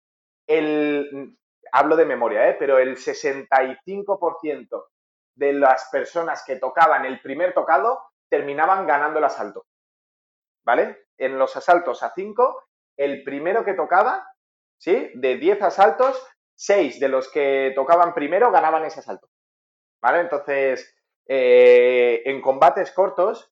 [0.48, 1.36] el,
[1.72, 2.56] hablo de memoria, ¿eh?
[2.58, 4.84] pero el 65%
[5.36, 9.66] de las personas que tocaban el primer tocado terminaban ganando el asalto.
[10.64, 11.06] ¿Vale?
[11.16, 12.64] En los asaltos a 5,
[12.96, 14.26] el primero que tocaba,
[14.76, 15.10] ¿sí?
[15.14, 16.22] De 10 asaltos,
[16.56, 19.28] 6 de los que tocaban primero ganaban ese asalto.
[20.00, 20.20] ¿Vale?
[20.20, 20.94] Entonces,
[21.26, 23.50] eh, en combates cortos,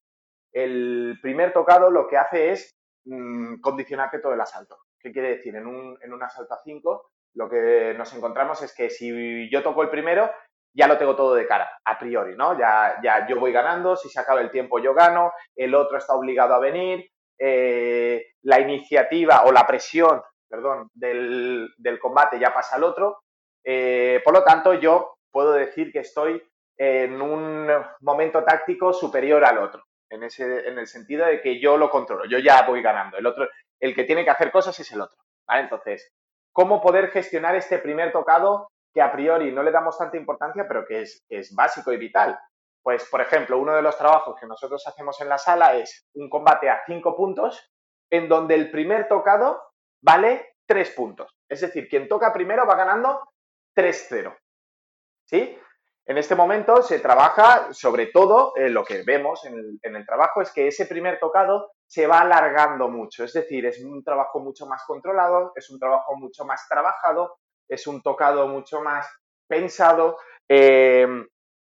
[0.52, 4.78] el primer tocado lo que hace es mm, condicionarte todo el asalto.
[4.98, 5.54] ¿Qué quiere decir?
[5.56, 9.62] En un, en un asalto a 5, lo que nos encontramos es que si yo
[9.62, 10.30] toco el primero,
[10.74, 12.58] ya lo tengo todo de cara, a priori, ¿no?
[12.58, 16.14] Ya, ya yo voy ganando, si se acaba el tiempo yo gano, el otro está
[16.14, 22.76] obligado a venir, eh, la iniciativa o la presión, perdón, del, del combate ya pasa
[22.76, 23.20] al otro.
[23.64, 26.42] Eh, por lo tanto, yo puedo decir que estoy
[26.78, 27.70] en un
[28.00, 32.24] momento táctico superior al otro, en, ese, en el sentido de que yo lo controlo,
[32.24, 33.46] yo ya voy ganando, el otro,
[33.78, 35.18] el que tiene que hacer cosas es el otro,
[35.50, 36.10] Entonces,
[36.54, 40.86] ¿cómo poder gestionar este primer tocado que a priori no le damos tanta importancia, pero
[40.86, 42.38] que es, es básico y vital?
[42.82, 46.30] Pues, por ejemplo, uno de los trabajos que nosotros hacemos en la sala es un
[46.30, 47.70] combate a cinco puntos,
[48.10, 49.60] en donde el primer tocado
[50.00, 51.30] vale tres puntos.
[51.46, 53.20] Es decir, quien toca primero va ganando
[53.76, 54.34] 3-0.
[55.26, 55.58] ¿Sí?
[56.08, 60.52] En este momento se trabaja, sobre todo, eh, lo que vemos en el, trabajo es
[60.52, 64.84] que ese primer tocado se va alargando mucho, es decir, es un trabajo mucho más
[64.86, 69.08] controlado, es un trabajo mucho más trabajado, es un tocado mucho más
[69.48, 70.16] pensado,
[70.48, 71.08] eh,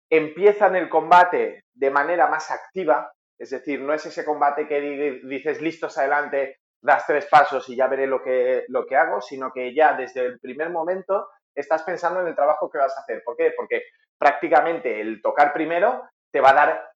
[0.08, 5.60] empiezan el combate de manera más activa, es decir, no es ese combate que dices
[5.60, 9.74] listos adelante, das tres pasos y ya veré lo que, lo que hago, sino que
[9.74, 13.22] ya desde el primer momento estás pensando en el trabajo que vas a hacer.
[13.24, 13.52] ¿Por qué?
[13.56, 13.84] Porque
[14.18, 16.90] prácticamente el tocar primero te va a dar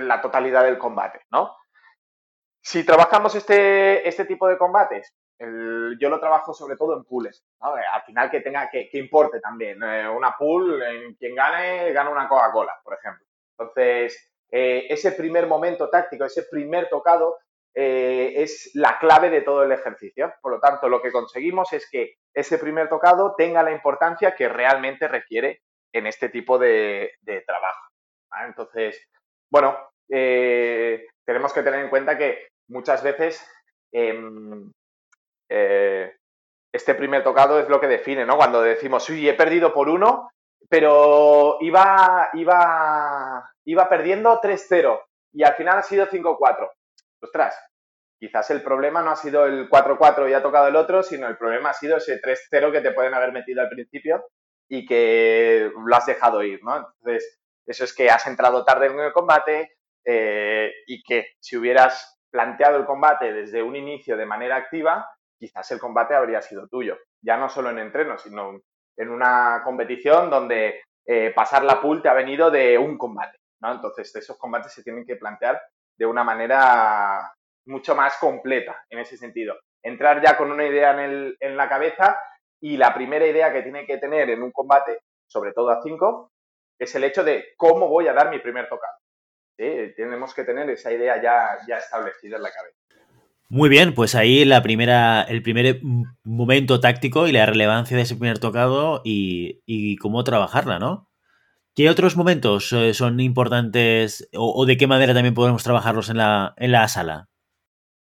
[0.00, 1.54] la totalidad del combate, ¿no?
[2.62, 7.74] Si trabajamos este, este tipo de combates, yo lo trabajo sobre todo en pools, ¿no?
[7.74, 9.82] Al final que tenga, que, que importe también.
[9.82, 13.26] Eh, una pool, en quien gane, gana una Coca-Cola, por ejemplo.
[13.58, 17.38] Entonces, eh, ese primer momento táctico, ese primer tocado,
[17.78, 20.32] eh, es la clave de todo el ejercicio.
[20.40, 24.48] Por lo tanto, lo que conseguimos es que ese primer tocado tenga la importancia que
[24.48, 25.60] realmente requiere
[25.92, 27.12] en este tipo de,
[27.46, 27.88] trabajo.
[28.46, 29.06] Entonces,
[29.50, 29.76] bueno,
[30.10, 33.46] eh, tenemos que tener en cuenta que muchas veces
[33.92, 34.72] em,
[36.72, 38.36] este primer tocado es lo que define, ¿no?
[38.38, 40.30] Cuando decimos, uy, he perdido por uno,
[40.68, 45.00] pero iba, iba, iba perdiendo 3-0
[45.32, 46.70] y al final ha sido 5-4.
[47.20, 47.58] Ostras,
[48.18, 51.36] quizás el problema no ha sido el 4-4 y ha tocado el otro, sino el
[51.36, 54.26] problema ha sido ese 3-0 que te pueden haber metido al principio
[54.68, 56.76] y que lo has dejado ir, ¿no?
[56.76, 62.18] Entonces, eso es que has entrado tarde en el combate eh, y que si hubieras
[62.30, 66.96] planteado el combate desde un inicio de manera activa, quizás el combate habría sido tuyo.
[67.22, 68.60] Ya no solo en entreno, sino
[68.96, 73.72] en una competición donde eh, pasar la pool te ha venido de un combate, ¿no?
[73.72, 75.60] Entonces, esos combates se tienen que plantear
[75.96, 77.32] de una manera
[77.66, 79.56] mucho más completa en ese sentido.
[79.82, 82.18] Entrar ya con una idea en, el, en la cabeza
[82.60, 86.30] y la primera idea que tiene que tener en un combate, sobre todo a 5,
[86.78, 88.94] es el hecho de cómo voy a dar mi primer tocado.
[89.56, 92.76] Tenemos que tener esa idea ya, ya establecida en la cabeza.
[93.48, 95.80] Muy bien, pues ahí la primera, el primer
[96.24, 101.08] momento táctico y la relevancia de ese primer tocado y, cómo trabajarla, ¿no?
[101.76, 106.54] ¿Qué otros momentos eh, son importantes o, de qué manera también podemos trabajarlos en la,
[106.56, 107.28] en la sala?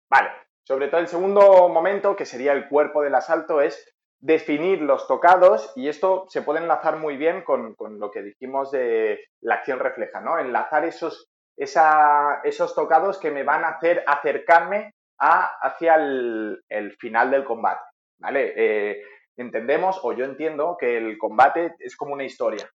[0.10, 0.30] Vale,
[0.64, 5.74] sobre todo el segundo momento, que sería el cuerpo del asalto, es definir los tocados
[5.76, 10.22] y esto se puede enlazar muy bien con, lo que dijimos de la acción refleja,
[10.22, 10.40] ¿no?
[10.40, 17.84] Enlazar esos, esos tocados que me van a hacer acercarme hacia el, final del combate,
[18.20, 18.54] ¿vale?
[18.56, 19.04] Eh,
[19.36, 22.70] entendemos, o yo entiendo, que el combate es como una historia.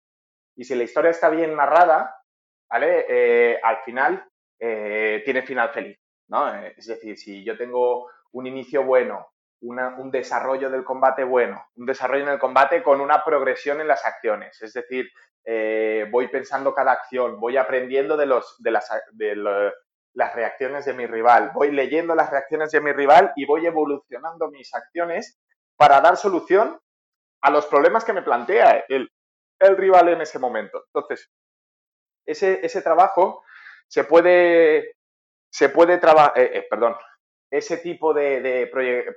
[0.57, 2.19] Y si la historia está bien narrada,
[2.69, 3.05] ¿vale?
[3.07, 4.27] Eh, al final
[4.59, 6.53] eh, tiene final feliz, ¿no?
[6.55, 9.27] Es decir, si yo tengo un inicio bueno,
[9.61, 14.05] un desarrollo del combate bueno, un desarrollo en el combate con una progresión en las
[14.05, 15.09] acciones, es decir,
[16.11, 18.55] voy pensando cada acción, voy aprendiendo de, las,
[20.13, 24.51] las reacciones de mi rival, voy leyendo las reacciones de mi rival y voy evolucionando
[24.51, 25.39] mis acciones
[25.75, 26.79] para dar solución
[27.41, 29.09] a los problemas que me plantea el,
[29.59, 30.85] rival en ese momento.
[30.87, 31.29] Entonces,
[32.25, 33.43] ese, ese trabajo
[33.87, 34.95] se puede,
[35.49, 36.95] se puede trabajar, eh, eh, perdón,
[37.49, 38.69] ese tipo de,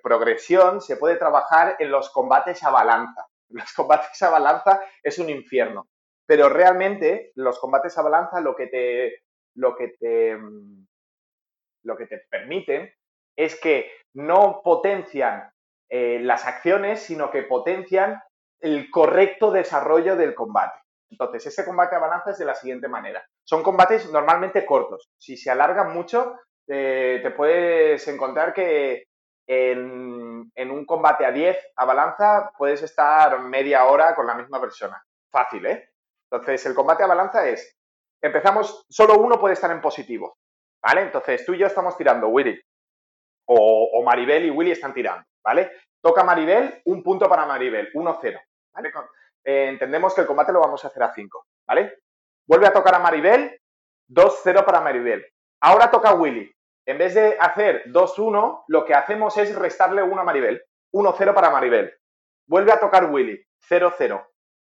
[0.02, 3.26] progresión se puede trabajar en los combates a balanza.
[3.52, 5.88] Los combates a balanza es un infierno,
[6.24, 9.24] pero realmente los combates a balanza lo que te,
[9.56, 10.86] lo que te, mm,
[11.82, 12.94] lo que te permiten
[13.36, 15.50] es que no potencian
[15.88, 18.22] eh, las acciones, sino que potencian
[18.60, 20.78] el correcto desarrollo del combate.
[21.10, 23.24] Entonces, ese combate a balanza es de la siguiente manera.
[23.44, 25.10] Son combates normalmente cortos.
[25.18, 26.36] Si se alargan mucho,
[26.68, 29.04] eh, te puedes encontrar que
[29.46, 34.60] en, en, un combate a 10 a balanza puedes estar media hora con la misma
[34.60, 35.02] persona.
[35.30, 35.90] Fácil, ¿eh?
[36.30, 37.76] Entonces, el combate a balanza es,
[38.22, 40.36] empezamos, solo uno puede estar en positivo.
[40.82, 41.02] ¿vale?
[41.02, 42.60] Entonces tú y yo estamos tirando, Willy.
[43.46, 45.70] O, Maribel y Willy están tirando, ¿vale?
[46.00, 48.40] Toca Maribel, un punto para Maribel, 1-0,
[48.74, 48.92] ¿vale?
[49.44, 51.98] Eh, entendemos que el combate lo vamos a hacer a 5, ¿vale?
[52.46, 53.60] Vuelve a tocar a Maribel,
[54.08, 55.24] 2-0 para Maribel.
[55.60, 56.52] Ahora toca Willy.
[56.86, 60.62] En vez de hacer 2-1, lo que hacemos es restarle 1 a Maribel.
[60.92, 61.94] 1-0 para Maribel.
[62.48, 64.26] Vuelve a tocar Willy, 0-0.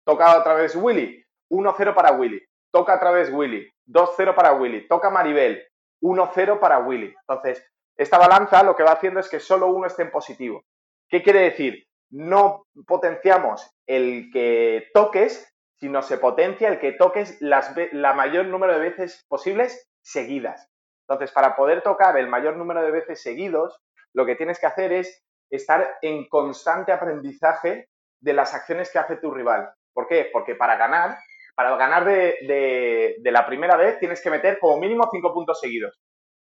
[0.06, 2.44] Toca otra vez Willy, 1-0 para Willy.
[2.72, 4.88] Toca otra vez Willy, 2-0 para Willy.
[4.88, 5.66] Toca Maribel,
[6.02, 7.14] 1-0 para Willy.
[7.28, 7.66] Entonces,
[7.98, 10.64] esta balanza lo que va haciendo es que solo uno esté en positivo.
[11.08, 11.86] ¿Qué quiere decir?
[12.12, 18.74] No potenciamos el que toques, sino se potencia el que toques las, la mayor número
[18.74, 20.70] de veces posibles seguidas.
[21.08, 23.82] Entonces, para poder tocar el mayor número de veces seguidos,
[24.14, 27.90] lo que tienes que hacer es estar en constante aprendizaje
[28.22, 29.74] de las acciones que hace tu rival.
[29.94, 30.30] ¿Por qué?
[30.32, 31.18] Porque para ganar
[31.56, 36.00] para ganar de, la primera vez tienes que meter como mínimo cinco puntos seguidos.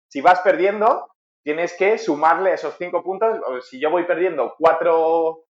[0.09, 1.09] Si vas perdiendo,
[1.43, 3.41] tienes que sumarle esos cinco puntos.
[3.69, 5.45] Si yo voy perdiendo 4,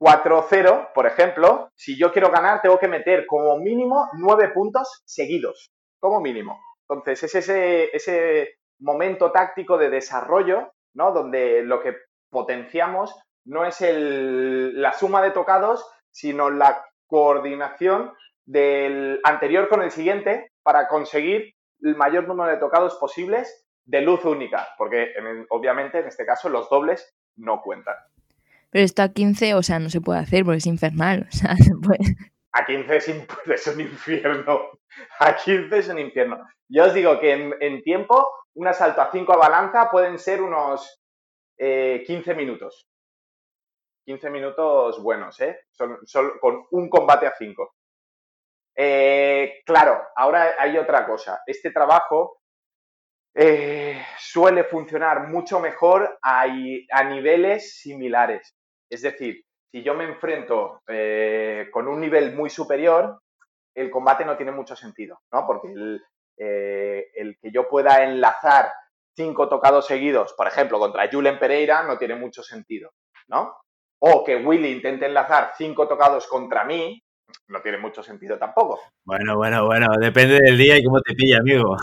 [0.00, 5.70] 4-0, por ejemplo, si yo quiero ganar, tengo que meter como mínimo nueve puntos seguidos,
[6.00, 6.58] como mínimo.
[6.88, 11.12] Entonces, es ese, ese momento táctico de desarrollo ¿no?
[11.12, 11.96] Donde lo que
[12.30, 13.14] potenciamos
[13.44, 18.12] no es el, la suma de tocados, sino la coordinación
[18.46, 24.24] del anterior con el siguiente para conseguir el mayor número de tocados posibles de luz
[24.24, 25.12] única, porque
[25.50, 27.96] obviamente en este caso los dobles no cuentan.
[28.74, 31.28] Pero esto a 15, o sea, no se puede hacer porque es infernal.
[32.56, 32.96] A 15
[33.54, 34.80] es, un infierno.
[35.20, 36.44] A 15 es un infierno.
[36.68, 41.00] Yo os digo que en, tiempo, un asalto a 5 a balanza pueden ser unos
[41.56, 42.88] 15 eh, minutos.
[44.06, 45.60] 15 minutos buenos, ¿eh?
[45.70, 45.98] Son,
[46.40, 47.74] con un combate a 5.
[48.76, 51.42] Eh, claro, ahora hay otra cosa.
[51.46, 52.40] Este trabajo
[53.36, 56.46] eh, suele funcionar mucho mejor a,
[57.04, 58.54] niveles similares.
[58.90, 63.20] Es decir, si yo me enfrento eh, con un nivel muy superior,
[63.74, 65.46] el combate no tiene mucho sentido, ¿no?
[65.46, 66.00] Porque el,
[66.36, 68.70] el que yo pueda enlazar
[69.16, 72.92] cinco tocados seguidos, por ejemplo, contra Julen Pereira, no tiene mucho sentido,
[73.28, 73.56] ¿no?
[74.00, 77.02] O que Willy intente enlazar cinco tocados contra mí,
[77.48, 78.80] no tiene mucho sentido tampoco.
[79.04, 81.76] Bueno, bueno, bueno, depende del día y cómo te pilla, amigo.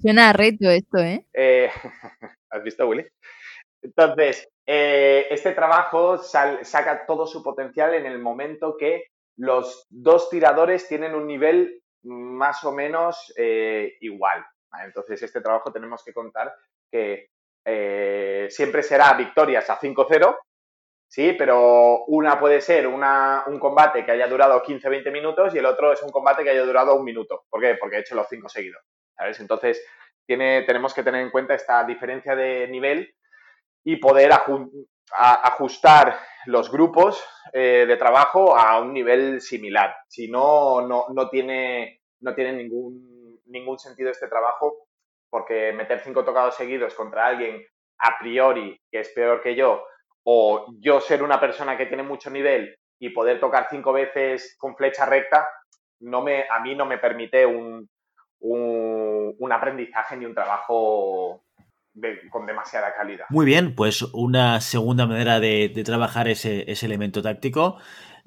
[0.00, 1.26] Suena, a reto esto, ¿eh?
[1.32, 1.70] eh
[2.50, 3.06] has visto, Willy?
[3.82, 9.06] Entonces, eh, este trabajo saca todo su potencial en el momento que
[9.36, 14.44] los dos tiradores tienen un nivel más o menos eh, igual.
[14.84, 16.54] Entonces, este trabajo tenemos que contar
[16.90, 17.30] que
[18.50, 20.36] siempre será victorias a 5-0
[21.10, 25.92] Sí, pero una puede ser un combate que haya durado 15-20 minutos y el otro
[25.92, 27.46] es un combate que haya durado un minuto.
[27.48, 27.76] ¿Por qué?
[27.76, 28.82] Porque he hecho los cinco seguidos.
[29.16, 29.40] ¿Sabes?
[29.40, 29.82] Entonces,
[30.26, 33.14] tenemos que tener en cuenta esta diferencia de nivel
[33.84, 34.32] y poder
[35.10, 37.22] ajustar los grupos
[37.52, 39.94] eh, de trabajo a un nivel similar.
[40.08, 44.88] Si no, no, no tiene, no tiene ningún, ningún sentido este trabajo
[45.30, 47.62] porque meter cinco tocados seguidos contra alguien
[47.98, 49.84] a priori que es peor que yo
[50.24, 54.76] o yo ser una persona que tiene mucho nivel y poder tocar cinco veces con
[54.76, 55.48] flecha recta,
[56.00, 57.88] no me, a mí no me permite un,
[58.40, 61.42] un, aprendizaje ni un trabajo
[62.30, 63.26] con demasiada calidad.
[63.30, 67.78] Muy bien, pues una segunda manera de, trabajar ese, ese, elemento táctico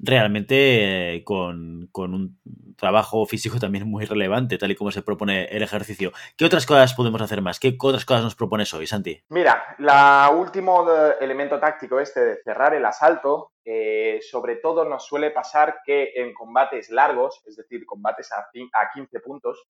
[0.02, 2.38] realmente eh, con, un
[2.76, 6.10] trabajo físico también muy relevante, tal y como se propone el ejercicio.
[6.36, 7.60] ¿Qué otras cosas podemos hacer más?
[7.60, 9.22] ¿Qué otras cosas nos propones hoy, Santi?
[9.28, 10.84] Mira, el último
[11.20, 16.34] elemento táctico este de cerrar el asalto, eh, sobre todo nos suele pasar que en
[16.34, 19.62] combates largos, es decir, combates a, a 15 puntos,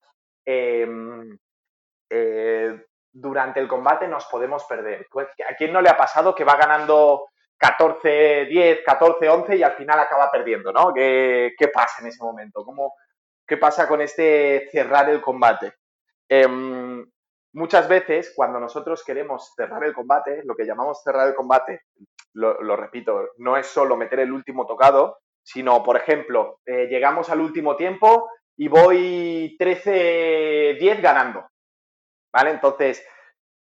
[0.46, 1.36] em,
[2.08, 5.06] eh, durante el combate nos podemos perder.
[5.10, 7.28] Pues, ¿A quién no le ha pasado que va ganando
[7.62, 10.92] 14-10, 14-11 y al final acaba perdiendo, ¿no?
[10.92, 12.64] ¿Qué, pasa en ese momento?
[12.64, 12.94] ¿Cómo,
[13.46, 15.74] ¿Qué pasa con este cerrar el combate?
[16.28, 17.06] Em,
[17.52, 21.82] muchas veces, cuando nosotros queremos cerrar el combate, lo que llamamos cerrar el combate,
[22.34, 27.40] lo, repito, no es solo meter el último tocado, sino, por ejemplo, eh, llegamos al
[27.40, 31.46] último tiempo y voy 13-10 ganando,
[32.32, 32.50] ¿vale?
[32.50, 33.06] Entonces,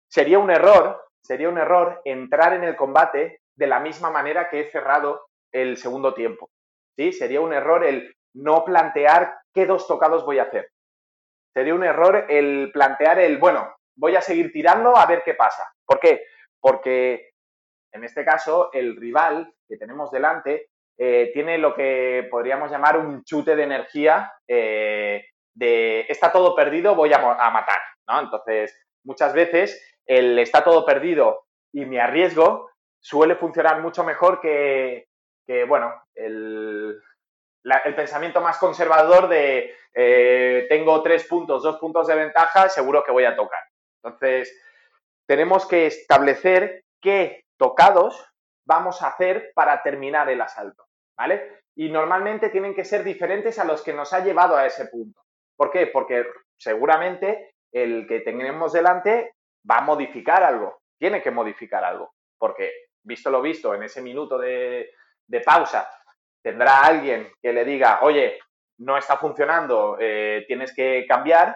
[0.10, 4.62] sería un error, sería un error entrar en el combate de la misma manera que
[4.62, 6.50] he cerrado el segundo tiempo.
[6.96, 7.12] ¿sí?
[7.12, 10.70] Sería un error el no plantear qué dos tocados voy a hacer.
[11.54, 15.70] Sería un error el plantear el, bueno, voy a seguir tirando a ver qué pasa.
[15.86, 16.24] ¿Por qué?
[16.60, 17.32] Porque
[17.94, 23.24] en este caso el rival que tenemos delante eh, tiene lo que podríamos llamar un
[23.24, 27.80] chute de energía eh, de está todo perdido, voy a, a matar.
[28.08, 28.20] ¿No?
[28.20, 32.72] Entonces, muchas veces el está todo perdido y me arriesgo
[33.02, 35.08] suele funcionar mucho mejor que,
[35.68, 37.02] bueno, el,
[37.96, 43.26] pensamiento más conservador de eh, tengo tres puntos, dos puntos de ventaja, seguro que voy
[43.26, 43.60] a tocar.
[44.04, 44.56] Entonces,
[45.28, 48.26] tenemos que establecer qué tocados
[48.66, 50.86] vamos a hacer para terminar el asalto,
[51.18, 51.62] ¿vale?
[51.76, 55.22] Y normalmente tienen que ser diferentes a los que nos ha llevado a ese punto.
[55.58, 55.88] ¿Por qué?
[55.88, 56.26] Porque
[56.58, 59.36] seguramente el que tenemos delante
[59.70, 62.72] va a modificar algo, tiene que modificar algo, porque
[63.04, 64.92] visto lo visto, en ese minuto de,
[65.46, 65.90] pausa,
[66.42, 68.40] tendrá alguien que le diga, oye,
[68.80, 71.56] no está funcionando, eh, tienes que cambiar,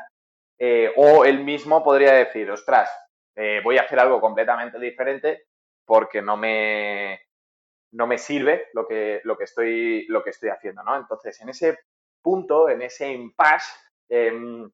[0.58, 2.90] eh, o él mismo podría decir, ostras,
[3.36, 5.48] eh, voy a hacer algo completamente diferente
[5.86, 7.20] porque no me,
[7.92, 10.96] no me sirve lo que, lo, que estoy, lo que estoy haciendo, ¿no?
[10.96, 11.80] Entonces, en ese
[12.22, 13.78] punto, en ese impasse,
[14.10, 14.70] em,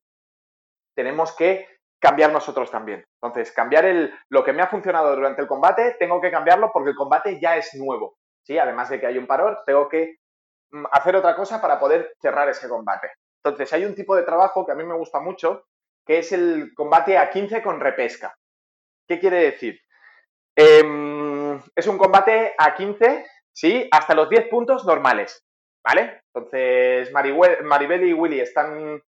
[0.95, 1.67] tenemos que
[1.99, 3.05] cambiar nosotros también.
[3.21, 6.89] Entonces, cambiar el, lo que me ha funcionado durante el combate, tengo que cambiarlo porque
[6.89, 8.17] el combate ya es nuevo.
[8.43, 8.57] ¿sí?
[8.57, 10.17] Además de que hay un parón, tengo que
[10.71, 13.11] mm, hacer otra cosa para poder cerrar ese combate.
[13.43, 15.65] Entonces, hay un tipo de trabajo que a mí me gusta mucho,
[16.05, 18.35] que es el combate a 15 con repesca.
[19.07, 19.79] ¿Qué quiere decir?
[20.55, 23.87] Em, es un combate a 15, ¿sí?
[23.91, 25.45] Hasta los 10 puntos normales,
[25.83, 26.23] ¿vale?
[26.33, 29.01] Entonces, Maribel y Willy están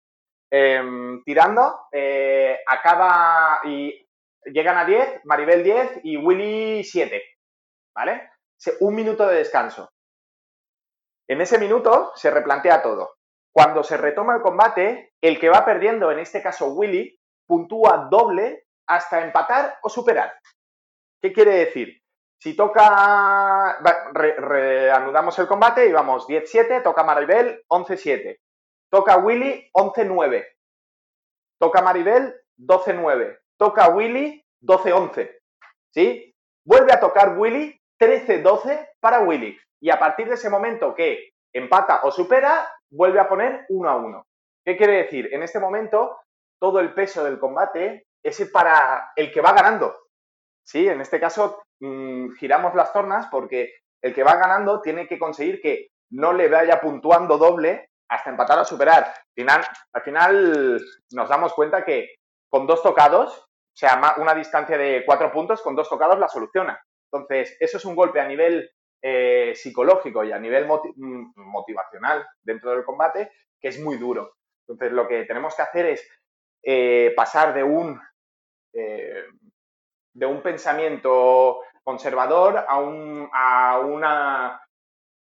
[0.55, 4.07] em, tirando, eh, acaba y
[4.45, 7.23] llegan a 10, Maribel 10 y Willy 7,
[7.95, 8.31] ¿vale?
[8.81, 9.89] Un minuto de descanso.
[11.27, 13.15] En ese minuto se replantea todo.
[13.51, 18.65] Cuando se retoma el combate, el que va perdiendo, en este caso Willy, puntúa doble
[18.87, 20.35] hasta empatar o superar.
[21.23, 22.03] ¿Qué quiere decir?
[22.39, 23.79] Si toca,
[24.13, 28.37] reanudamos el combate y vamos 10-7, toca Maribel 11-7,
[28.93, 30.47] toca Willy 11-9,
[31.59, 35.35] toca Maribel 12-9, toca Willy 12-11,
[35.95, 36.35] ¿sí?
[36.67, 42.01] Vuelve a tocar Willy 13-12 para Willy y a partir de ese momento que empata
[42.03, 44.27] o supera, vuelve a poner 1 1.
[44.65, 45.31] ¿Qué quiere decir?
[45.33, 46.19] En este momento
[46.61, 49.97] todo el peso del combate es para el que va ganando.
[50.65, 53.73] Sí, en este caso mm, giramos las tornas porque
[54.03, 58.59] el que va ganando tiene que conseguir que no le vaya puntuando doble hasta empatar
[58.59, 59.05] o superar.
[59.05, 60.81] Al final, al final
[61.13, 62.15] nos damos cuenta que
[62.49, 66.79] con dos tocados, o sea, una distancia de cuatro puntos, con dos tocados la soluciona.
[67.11, 68.71] Entonces, eso es un golpe a nivel
[69.03, 74.37] eh, psicológico y a nivel mm, motivacional dentro del combate que es muy duro.
[74.67, 76.09] Entonces, lo que tenemos que hacer es
[76.63, 78.01] eh, pasar de un
[78.75, 79.25] eh,
[80.15, 84.62] de un pensamiento conservador a, un, a, una,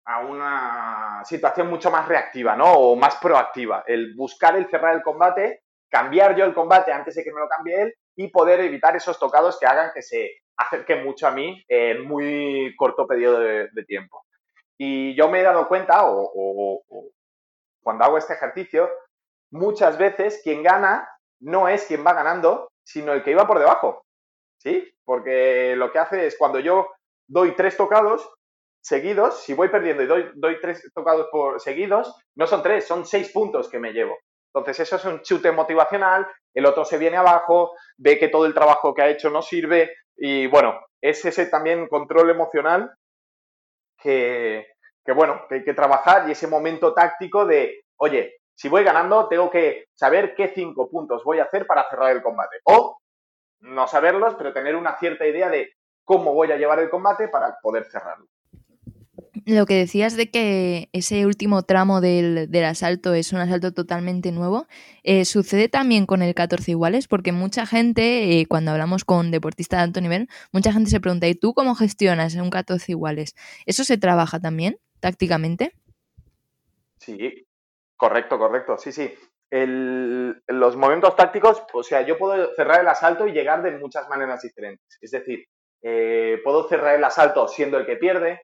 [0.05, 2.71] a una situación mucho más reactiva, ¿no?
[2.73, 3.83] O más proactiva.
[3.85, 7.47] El buscar el cerrar el combate, cambiar yo el combate antes de que me lo
[7.47, 11.63] cambie él y poder evitar esos tocados que hagan que se acerque mucho a mí
[11.67, 14.25] en muy corto periodo de, tiempo.
[14.77, 16.83] Y yo me he dado cuenta, o,
[17.81, 18.89] cuando hago este ejercicio,
[19.51, 21.07] muchas veces quien gana
[21.39, 24.03] no es quien va ganando, sino el que iba por debajo.
[24.57, 24.87] ¿sí?
[25.03, 26.89] Porque lo que hace es cuando yo
[27.27, 28.31] doy tres tocados
[28.81, 33.31] seguidos, si voy perdiendo y doy, tres tocados por seguidos, no son tres, son seis
[33.31, 34.17] puntos que me llevo.
[34.53, 38.53] Entonces eso es un chute motivacional, el otro se viene abajo, ve que todo el
[38.53, 42.91] trabajo que ha hecho no sirve y bueno, es ese también control emocional
[43.97, 44.67] que,
[45.05, 49.27] que bueno, que hay que trabajar y ese momento táctico de, oye, si voy ganando,
[49.27, 52.57] tengo que saber qué cinco puntos voy a hacer para cerrar el combate.
[52.65, 52.97] O
[53.61, 55.71] no saberlos, pero tener una cierta idea de
[56.03, 58.25] cómo voy a llevar el combate para poder cerrarlo.
[59.45, 64.67] Lo que decías de que ese último tramo del, asalto es un asalto totalmente nuevo,
[65.03, 67.07] eh, ¿sucede también con el 14 iguales?
[67.07, 71.27] Porque mucha gente, eh, cuando hablamos con deportistas de alto nivel, mucha gente se pregunta,
[71.27, 73.35] ¿y tú cómo gestionas un 14 iguales?
[73.65, 75.73] ¿Eso se trabaja también tácticamente?
[76.97, 77.47] Sí,
[77.97, 79.11] correcto, correcto, sí, sí
[79.51, 84.41] los momentos tácticos, o sea, yo puedo cerrar el asalto y llegar de muchas maneras
[84.41, 84.97] diferentes.
[85.01, 85.45] Es decir,
[85.81, 88.41] eh, puedo cerrar el asalto siendo el que pierde,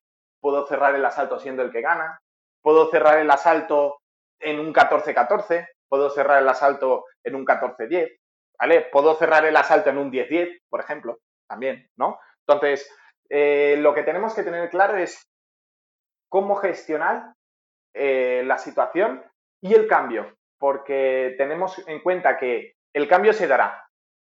[0.47, 2.21] puedo cerrar el asalto siendo el que gana,
[2.61, 3.97] puedo cerrar el asalto
[4.39, 8.17] en un 14-14, puedo cerrar el asalto en un 14-10,
[8.57, 8.87] ¿vale?
[8.89, 11.17] Puedo cerrar el asalto en un 10-10, por ejemplo,
[11.49, 12.17] también, ¿no?
[12.47, 12.89] Entonces,
[13.29, 15.21] eh, lo que tenemos que tener claro es
[16.29, 17.33] cómo gestionar
[17.93, 19.25] eh, la situación
[19.61, 23.85] y el cambio porque tenemos en cuenta que el cambio se dará,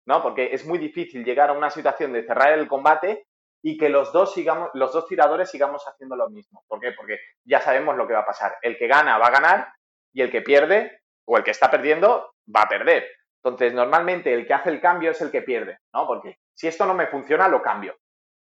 [0.06, 0.22] ¿no?
[0.22, 3.25] Porque es muy difícil llegar a una situación de cerrar el combate
[3.66, 6.64] y que los dos sigamos, los dos tiradores sigamos haciendo lo mismo.
[6.68, 6.92] ¿Por qué?
[6.92, 8.56] Porque ya sabemos lo que va a pasar.
[8.62, 9.72] El que gana va a ganar
[10.12, 13.08] y el que pierde o el que está perdiendo va a perder.
[13.42, 16.06] Entonces, normalmente el que hace el cambio es el que pierde, ¿no?
[16.06, 17.96] Porque si esto no me funciona, lo cambio.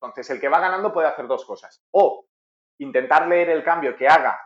[0.00, 1.80] Entonces, el que va ganando puede hacer dos cosas.
[1.92, 2.26] O
[2.80, 4.40] intentar leer el cambio que haga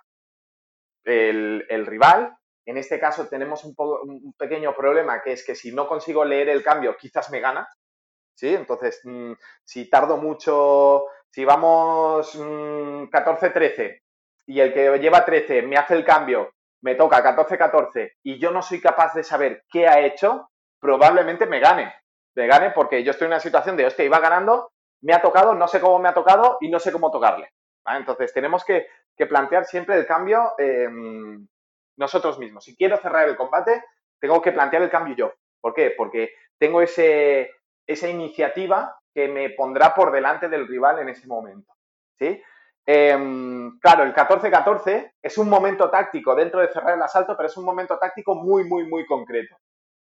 [1.05, 2.37] el, el rival
[2.71, 6.63] en este caso tenemos un, pequeño problema, que es que si no consigo leer el
[6.63, 7.69] cambio, quizás me gana.
[8.35, 8.55] ¿Sí?
[8.55, 9.33] Entonces, mm,
[9.65, 14.01] si tardo mucho, si vamos 14-13
[14.47, 16.51] mm, y el que lleva 13 me hace el cambio,
[16.83, 20.51] me toca 14-14 y yo no soy capaz de saber qué ha hecho,
[20.81, 21.95] probablemente me gane.
[22.35, 24.73] Me gane porque yo estoy en una situación de, hostia, iba ganando,
[25.03, 27.51] me ha tocado, no sé cómo me ha tocado y no sé cómo tocarle.
[27.87, 28.87] Entonces, tenemos que,
[29.29, 31.47] plantear siempre el cambio em,
[31.99, 32.65] nosotros mismos.
[32.65, 33.85] Si quiero cerrar el combate,
[34.19, 35.35] tengo que plantear el cambio yo.
[35.61, 35.93] ¿Por qué?
[35.95, 37.51] Porque tengo ese,
[37.87, 41.73] esa iniciativa que me pondrá por delante del rival en ese momento.
[42.19, 42.41] ¿sí?
[42.87, 47.57] Em, claro, el 14-14 es un momento táctico dentro de cerrar el asalto, pero es
[47.57, 49.57] un momento táctico muy, muy, muy concreto.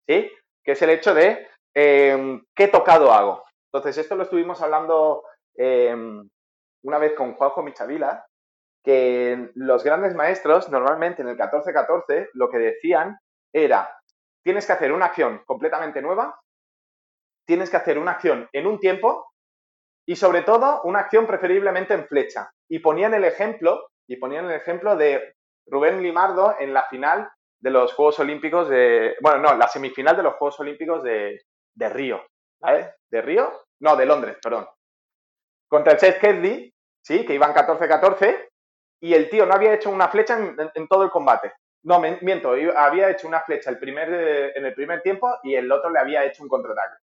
[0.08, 0.32] ¿sí?
[0.64, 3.44] Que es el hecho de em, qué tocado hago.
[3.72, 5.24] Entonces, esto lo estuvimos hablando
[5.56, 6.28] em,
[6.84, 8.26] una vez con Juanjo Michavila,
[8.84, 13.20] que los grandes maestros normalmente en el 14-14 lo que decían
[13.54, 14.00] era,
[14.44, 16.40] tienes que hacer una acción completamente nueva,
[17.50, 19.26] tienes que hacer una acción en un tiempo
[20.08, 22.52] y sobre todo una acción preferiblemente en flecha.
[22.70, 25.34] Y ponían el ejemplo, y ponían el ejemplo de
[25.66, 27.28] Rubén Limardo en la final
[27.60, 31.42] de los Juegos Olímpicos de, bueno, no, la semifinal de los Juegos Olímpicos de,
[31.74, 32.24] de Río,
[32.62, 32.94] ¿vale?
[33.10, 33.52] ¿De Río?
[33.80, 34.68] No, de Londres, perdón.
[35.68, 36.72] Contra el Seth Kedley,
[37.02, 38.48] sí, que iban 14-14,
[39.02, 41.54] y el tío no había hecho una flecha en, todo el combate.
[41.82, 45.90] No, miento, había hecho una flecha el primer, en el primer tiempo y el otro
[45.90, 47.09] le había hecho un contraataque.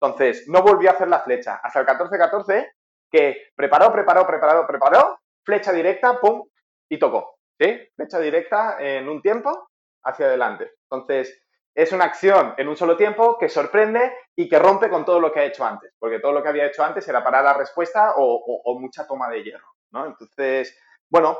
[0.00, 2.72] Entonces, no volvió a hacer la flecha hasta el 14-14,
[3.10, 6.46] que preparó, preparó, preparó, preparó, flecha directa, pum,
[6.88, 7.36] y tocó.
[7.60, 7.88] ¿Sí?
[7.96, 9.70] Flecha directa en un tiempo
[10.04, 10.72] hacia adelante.
[10.90, 11.42] Entonces,
[11.74, 15.32] es una acción en un solo tiempo que sorprende y que rompe con todo lo
[15.32, 18.14] que ha hecho antes, porque todo lo que había hecho antes era para la respuesta
[18.16, 19.66] o, mucha toma de hierro.
[19.92, 20.76] Entonces,
[21.08, 21.38] bueno,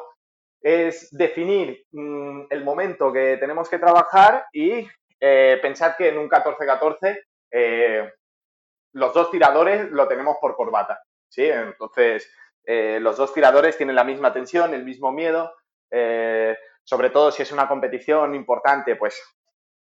[0.60, 4.86] es definir mm, el momento que tenemos que trabajar y
[5.20, 8.12] eh, pensar que en un 14-14 eh,
[8.98, 11.00] los dos tiradores lo tenemos por corbata.
[11.28, 11.44] ¿sí?
[11.44, 12.30] Entonces,
[12.64, 15.52] eh, los dos tiradores tienen la misma tensión, el mismo miedo.
[16.84, 19.20] sobre todo si es una competición importante, pues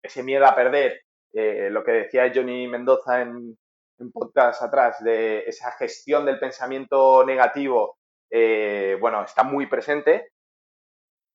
[0.01, 1.01] ese miedo a perder,
[1.33, 3.57] lo que decía Johnny Mendoza en,
[3.99, 7.97] en podcast atrás, de esa gestión del pensamiento negativo
[8.29, 10.29] eh, bueno, está muy presente.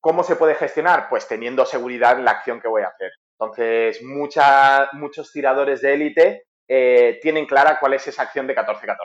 [0.01, 1.09] ¿Cómo se puede gestionar?
[1.09, 3.13] Pues teniendo seguridad en la acción que voy a hacer.
[3.39, 6.43] Entonces, muchos tiradores de élite
[6.75, 8.97] eh, tienen clara cuál es esa acción de 14-14.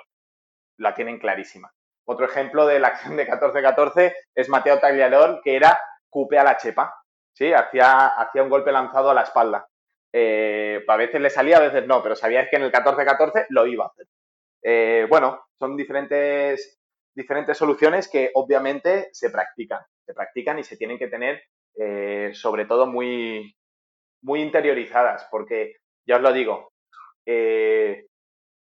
[0.78, 1.70] La tienen clarísima.
[2.06, 5.78] Otro ejemplo de la acción de 14-14 es Mateo Tagliador, que era
[6.10, 6.96] cupe a la chepa.
[7.34, 7.52] ¿sí?
[7.52, 9.68] Hacía, hacía un golpe lanzado a la espalda.
[10.14, 13.68] Eh, a veces le salía, a veces no, pero sabías que en el 14-14 lo
[13.68, 15.08] iba a hacer.
[15.10, 16.78] bueno, son diferentes
[17.18, 21.42] diferentes soluciones que obviamente se practican, se practican y se tienen que tener
[21.76, 23.56] eh, sobre todo muy,
[24.22, 26.72] muy interiorizadas, porque ya os lo digo,
[27.28, 28.08] eh,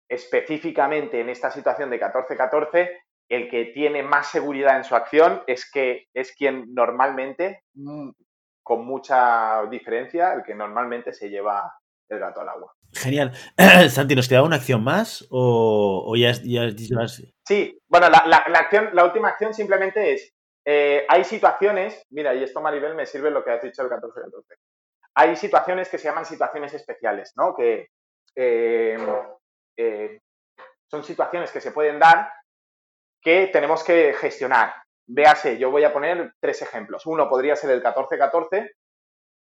[0.10, 2.90] específicamente en esta situación de 14-14,
[3.30, 8.10] el que tiene más seguridad en su acción es que es quien normalmente, mm,
[8.64, 11.74] con mucha diferencia, el que normalmente se lleva
[12.10, 12.74] el gato al agua.
[12.94, 13.34] Genial.
[13.90, 16.70] Santi, ¿nos queda una acción más o, ya, ya,
[17.46, 20.34] Sí, bueno, la, acción, la última acción simplemente es,
[20.66, 24.56] eh, hay situaciones, mira, y esto Maribel me sirve lo que has dicho el 14-14.
[25.16, 27.56] Hay situaciones que se llaman situaciones especiales, ¿no?
[27.56, 27.88] Que
[28.40, 28.98] eh,
[29.78, 30.20] eh,
[30.90, 32.32] son situaciones que se pueden dar
[33.20, 34.74] que tenemos que gestionar.
[35.08, 37.06] Véase, yo voy a poner tres ejemplos.
[37.08, 38.72] Uno podría ser el 14-14.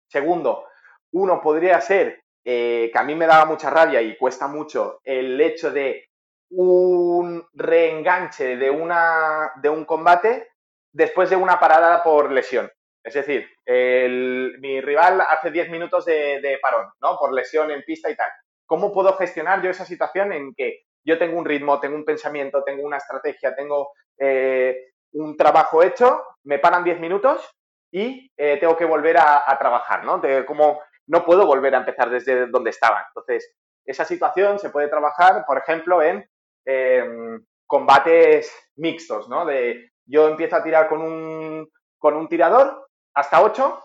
[0.10, 0.66] Segundo,
[1.12, 5.40] uno podría ser eh, que a mí me daba mucha rabia y cuesta mucho el
[5.42, 6.08] hecho de
[6.52, 10.54] un reenganche de, una, de un combate
[10.94, 12.72] después de una parada por lesión.
[13.04, 17.18] Es decir, mi rival hace 10 minutos de, parón, ¿no?
[17.18, 18.30] Por lesión en pista y tal.
[18.70, 22.64] ¿Cómo puedo gestionar yo esa situación en que yo tengo un ritmo, tengo un pensamiento,
[22.64, 27.50] tengo una estrategia, tengo eh, un trabajo hecho, me paran 10 minutos
[27.92, 30.20] y eh, tengo que volver a, trabajar, ¿no?
[30.20, 33.08] De cómo no puedo volver a empezar desde donde estaba.
[33.08, 36.30] Entonces, esa situación se puede trabajar, por ejemplo, en
[36.66, 39.46] em, combates mixtos, ¿no?
[39.46, 41.68] De yo empiezo a tirar con un,
[41.98, 43.84] con un tirador hasta 8,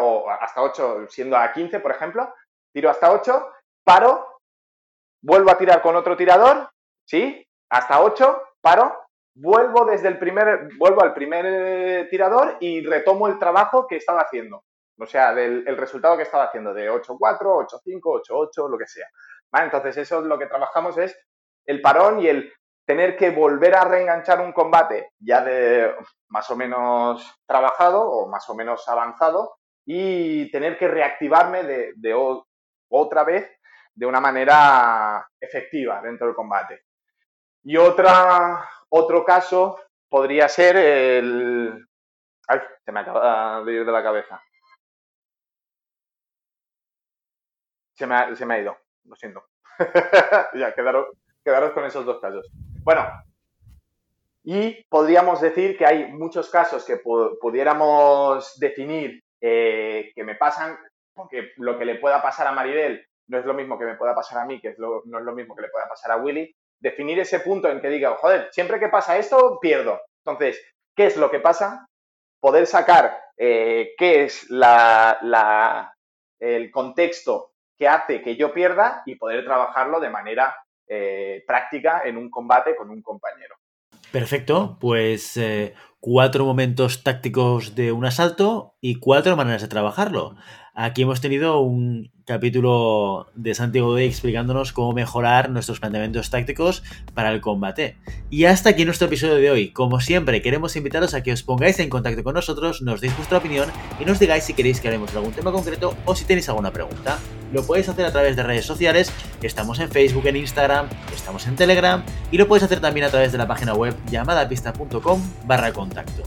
[0.00, 2.34] o hasta 8 siendo a 15, por ejemplo,
[2.72, 3.52] tiro hasta 8,
[3.84, 4.40] paro,
[5.22, 6.68] vuelvo a tirar con otro tirador,
[7.04, 7.44] ¿sí?
[7.70, 8.98] Hasta 8, paro,
[9.34, 14.64] vuelvo desde el primer, vuelvo al primer tirador y retomo el trabajo que estaba haciendo.
[15.00, 19.06] O sea, del el resultado que estaba haciendo de 8-4, 8-5, 8-8, lo que sea.
[19.52, 21.16] Entonces, eso es lo que trabajamos es
[21.66, 22.52] el parón y el
[22.86, 25.94] tener que volver a reenganchar un combate ya de
[26.28, 29.56] más o menos trabajado o más o menos avanzado
[29.86, 32.14] y tener que reactivarme de, de
[32.88, 33.50] otra vez
[33.94, 36.84] de una manera efectiva dentro del combate.
[37.64, 39.78] Y otra, otro caso
[40.08, 41.86] podría ser el...
[42.46, 44.40] Ay, se me acaba de ir de la cabeza.
[47.94, 49.44] Se me ha, se me ha ido, lo siento.
[50.54, 51.08] ya, quedaros,
[51.44, 52.48] quedaros con esos dos casos.
[52.84, 53.04] Bueno,
[54.44, 60.78] y podríamos decir que hay muchos casos que pudiéramos definir eh, que me pasan,
[61.18, 64.14] porque lo que le pueda pasar a Maribel no es lo mismo que me pueda
[64.14, 66.54] pasar a mí, que no es lo mismo que le pueda pasar a Willy.
[66.80, 70.00] Definir ese punto en que diga, joder, siempre que pasa esto, pierdo.
[70.24, 70.64] Entonces,
[70.96, 71.86] ¿qué es lo que pasa?
[72.40, 75.92] Poder sacar eh, qué es la,
[76.38, 80.56] el contexto que hace que yo pierda y poder trabajarlo de manera
[80.86, 83.56] eh, práctica en un combate con un compañero.
[84.12, 90.36] Perfecto, pues eh, cuatro momentos tácticos de un asalto y cuatro maneras de trabajarlo.
[90.80, 97.32] Aquí hemos tenido un capítulo de Santiago Day explicándonos cómo mejorar nuestros planteamientos tácticos para
[97.32, 97.96] el combate.
[98.30, 99.72] Y hasta aquí nuestro episodio de hoy.
[99.72, 103.38] Como siempre, queremos invitaros a que os pongáis en contacto con nosotros, nos deis vuestra
[103.38, 103.68] opinión
[103.98, 106.72] y nos digáis si queréis que hablemos de algún tema concreto o si tenéis alguna
[106.72, 107.18] pregunta.
[107.52, 109.12] Lo podéis hacer a través de redes sociales,
[109.42, 113.32] estamos en Facebook, en Instagram, estamos en Telegram y lo podéis hacer también a través
[113.32, 116.22] de la página web llamadapista.com barra contacto.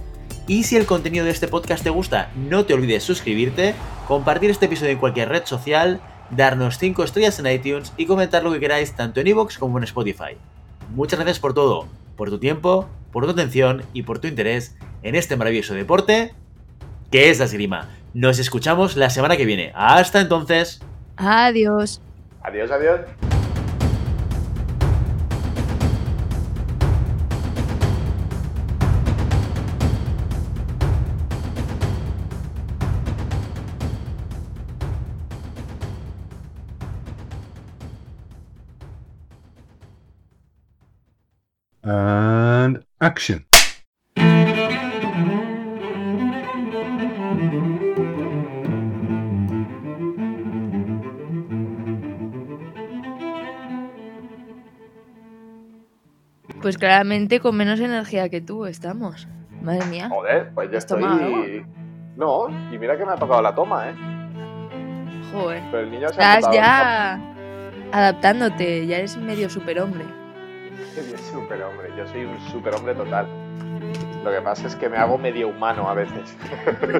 [0.51, 3.73] Y si el contenido de este podcast te gusta, no te olvides suscribirte,
[4.05, 8.51] compartir este episodio en cualquier red social, darnos 5 estrellas en iTunes y comentar lo
[8.51, 10.35] que queráis tanto en iVoox como en Spotify.
[10.93, 11.87] Muchas gracias por todo,
[12.17, 16.33] por tu tiempo, por tu atención y por tu interés en este maravilloso deporte
[17.11, 17.87] que es la esgrima.
[18.13, 19.71] Nos escuchamos la semana que viene.
[19.73, 20.81] Hasta entonces.
[21.15, 22.01] Adiós.
[22.43, 22.99] Adiós, adiós.
[41.93, 43.45] And action.
[56.61, 59.27] Pues claramente con menos energía que tú estamos.
[59.61, 60.07] Madre mía.
[60.07, 61.65] Joder, pues yo ¿Has tomado estoy.
[62.15, 63.95] No, y mira que me ha tocado la toma, ¿eh?
[65.33, 65.61] Joder.
[65.69, 67.19] Pero el niño se Estás ya
[67.91, 70.20] adaptándote, ya eres medio superhombre.
[70.93, 73.27] Qué superhombre, yo soy un superhombre total.
[74.23, 76.35] Lo que pasa es que me hago medio humano a veces.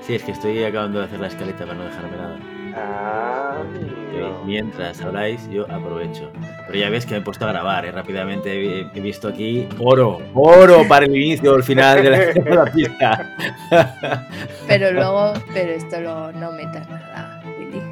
[0.00, 2.38] Sí, es que estoy acabando de hacer la escaleta para no dejarme nada.
[2.76, 3.56] Ah.
[4.44, 6.30] Mientras habláis, yo aprovecho.
[6.68, 7.90] Pero ya ves que me he puesto a grabar, ¿eh?
[7.90, 12.18] rápidamente he, he visto aquí oro, oro para el inicio o el final de la,
[12.34, 13.36] de la pista.
[14.68, 17.82] Pero luego, pero esto lo, no metas nada, Willy.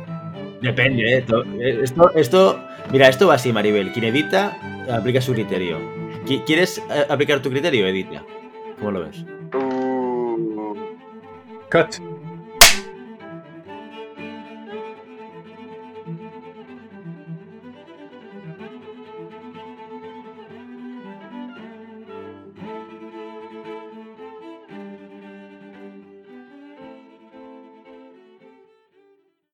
[0.61, 1.19] Depende, ¿eh?
[1.19, 2.61] Esto, esto, esto-
[2.93, 3.93] mira, esto va así, Maribel.
[3.93, 4.57] Quien edita,
[4.93, 5.79] aplica su criterio.
[6.27, 7.87] Qui- ¿Quieres eh, aplicar tu criterio?
[7.87, 8.23] Edita.
[8.79, 9.25] ¿Cómo lo ves?
[9.55, 10.75] Uh,
[11.71, 11.97] Cut.